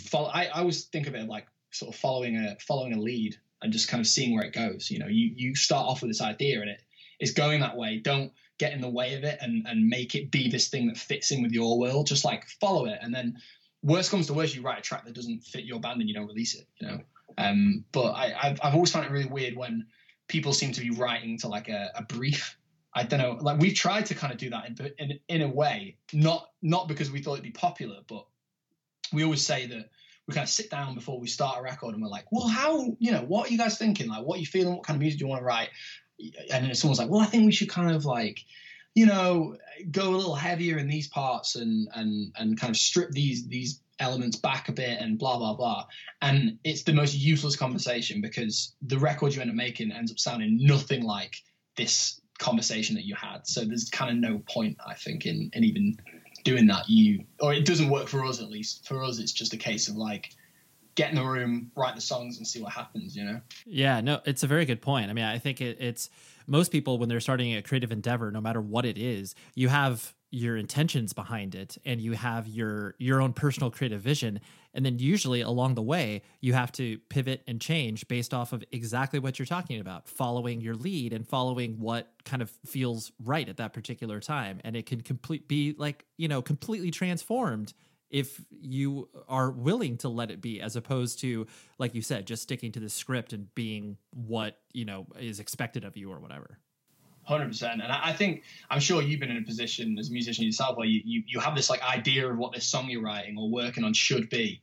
[0.10, 0.30] follow.
[0.30, 3.72] I, I always think of it like sort of following a following a lead and
[3.72, 4.90] just kind of seeing where it goes.
[4.90, 6.82] You know, you you start off with this idea and it
[7.20, 7.98] is going that way.
[7.98, 10.98] Don't get in the way of it and and make it be this thing that
[10.98, 12.08] fits in with your world.
[12.08, 13.38] Just like follow it and then
[13.86, 16.16] worst comes to worst, you write a track that doesn't fit your band and you
[16.16, 16.68] don't release it.
[16.82, 17.00] You know.
[17.38, 19.86] Um, but I, have I've always found it really weird when
[20.28, 22.58] people seem to be writing to like a, a brief.
[22.94, 23.38] I don't know.
[23.40, 26.88] Like we've tried to kind of do that in, in in a way, not not
[26.88, 28.26] because we thought it'd be popular, but
[29.14, 29.90] we always say that
[30.28, 32.96] we kind of sit down before we start a record and we're like, well, how
[33.00, 34.08] you know what are you guys thinking?
[34.08, 34.74] Like, what are you feeling?
[34.74, 35.70] What kind of music do you want to write?
[36.52, 38.44] And someone's like, well, I think we should kind of like
[38.94, 39.58] you know
[39.92, 43.82] go a little heavier in these parts and and and kind of strip these these
[44.00, 45.86] elements back a bit and blah blah blah.
[46.22, 50.20] And it's the most useless conversation because the record you end up making ends up
[50.20, 51.36] sounding nothing like
[51.78, 53.48] this conversation that you had.
[53.48, 55.98] So there's kind of no point i think in, in even
[56.44, 56.90] doing that.
[56.90, 58.88] You or it doesn't work for us at least.
[58.88, 60.32] For us it's just a case of like
[60.96, 63.42] get in the room write the songs and see what happens you know?
[63.66, 65.10] Yeah no it's a very good point.
[65.10, 66.10] I mean i think it, it's
[66.48, 70.14] most people when they're starting a creative endeavor no matter what it is you have
[70.36, 74.42] your intentions behind it and you have your your own personal creative vision.
[74.74, 78.62] And then usually along the way you have to pivot and change based off of
[78.74, 83.48] exactly what you're talking about following your lead and following what kind of feels right
[83.48, 84.60] at that particular time.
[84.66, 87.74] And it can complete be like you know completely transformed
[88.16, 91.46] if you are willing to let it be as opposed to
[91.78, 95.84] like you said just sticking to the script and being what you know is expected
[95.84, 96.58] of you or whatever
[97.26, 100.46] Hundred percent, and I, think I'm sure you've been in a position as a musician
[100.46, 103.36] yourself where you, you you have this like idea of what this song you're writing
[103.36, 104.62] or working on should be,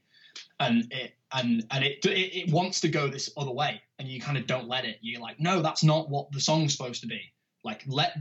[0.61, 4.21] and it and and it, it it wants to go this other way, and you
[4.21, 4.99] kind of don't let it.
[5.01, 7.33] You're like, no, that's not what the song's supposed to be.
[7.65, 8.17] Like, let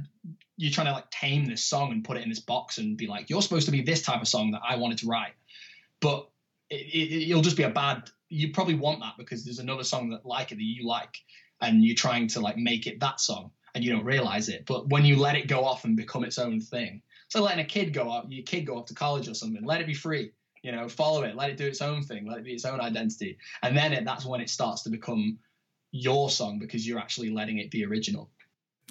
[0.62, 3.08] you're trying to like tame this song and put it in this box and be
[3.08, 5.34] like, you're supposed to be this type of song that I wanted to write,
[6.00, 6.30] but
[6.70, 8.12] it, it, it'll just be a bad.
[8.30, 11.18] You probably want that because there's another song that like it that you like,
[11.62, 14.68] and you're trying to like make it that song and you don't realize it.
[14.68, 17.68] But when you let it go off and become its own thing, so letting a
[17.68, 20.32] kid go off, your kid go off to college or something, let it be free.
[20.62, 22.80] You know, follow it, let it do its own thing, let it be its own
[22.80, 25.40] identity, and then it, that's when it starts to become
[25.92, 28.30] your song because you're actually letting it be original.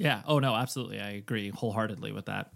[0.01, 0.23] Yeah.
[0.27, 1.01] Oh no, absolutely.
[1.01, 2.53] I agree wholeheartedly with that.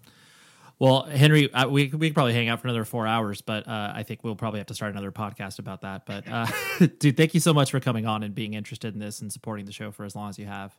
[0.78, 3.92] Well, Henry, uh, we we could probably hang out for another four hours, but uh,
[3.94, 6.04] I think we'll probably have to start another podcast about that.
[6.04, 6.46] But uh,
[6.98, 9.66] dude, thank you so much for coming on and being interested in this and supporting
[9.66, 10.74] the show for as long as you have.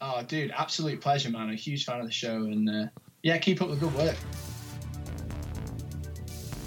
[0.00, 1.42] Oh, dude, absolute pleasure, man.
[1.42, 2.86] I'm a huge fan of the show, and uh,
[3.22, 4.16] yeah, keep up the good work.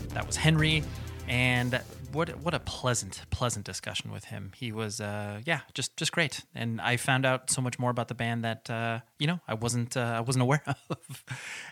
[0.10, 0.81] That was Henry,
[1.27, 1.81] and
[2.16, 4.54] what what a pleasant pleasant discussion with him.
[4.56, 8.08] He was uh, yeah, just just great, and I found out so much more about
[8.08, 11.24] the band that uh, you know I wasn't uh, I wasn't aware of,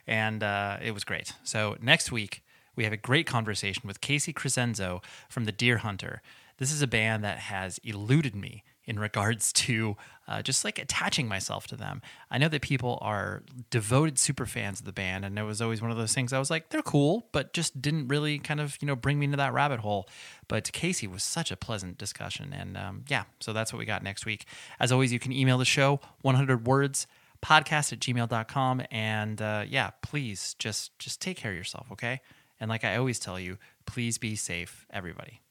[0.05, 1.33] and uh, it was great.
[1.43, 2.43] So next week
[2.75, 6.21] we have a great conversation with Casey Crescenzo from the Dear Hunter.
[6.57, 9.95] This is a band that has eluded me in regards to
[10.27, 12.01] uh, just like attaching myself to them.
[12.31, 15.81] I know that people are devoted super fans of the band, and it was always
[15.81, 18.77] one of those things I was like, they're cool, but just didn't really kind of,
[18.81, 20.07] you know, bring me into that rabbit hole.
[20.47, 22.53] But Casey was such a pleasant discussion.
[22.53, 24.45] And um, yeah, so that's what we got next week.
[24.79, 27.07] As always, you can email the show 100 words
[27.43, 28.83] podcast at gmail.com.
[28.89, 32.21] And uh, yeah, please just just take care of yourself, okay?
[32.59, 35.41] And like I always tell you, please be safe, everybody.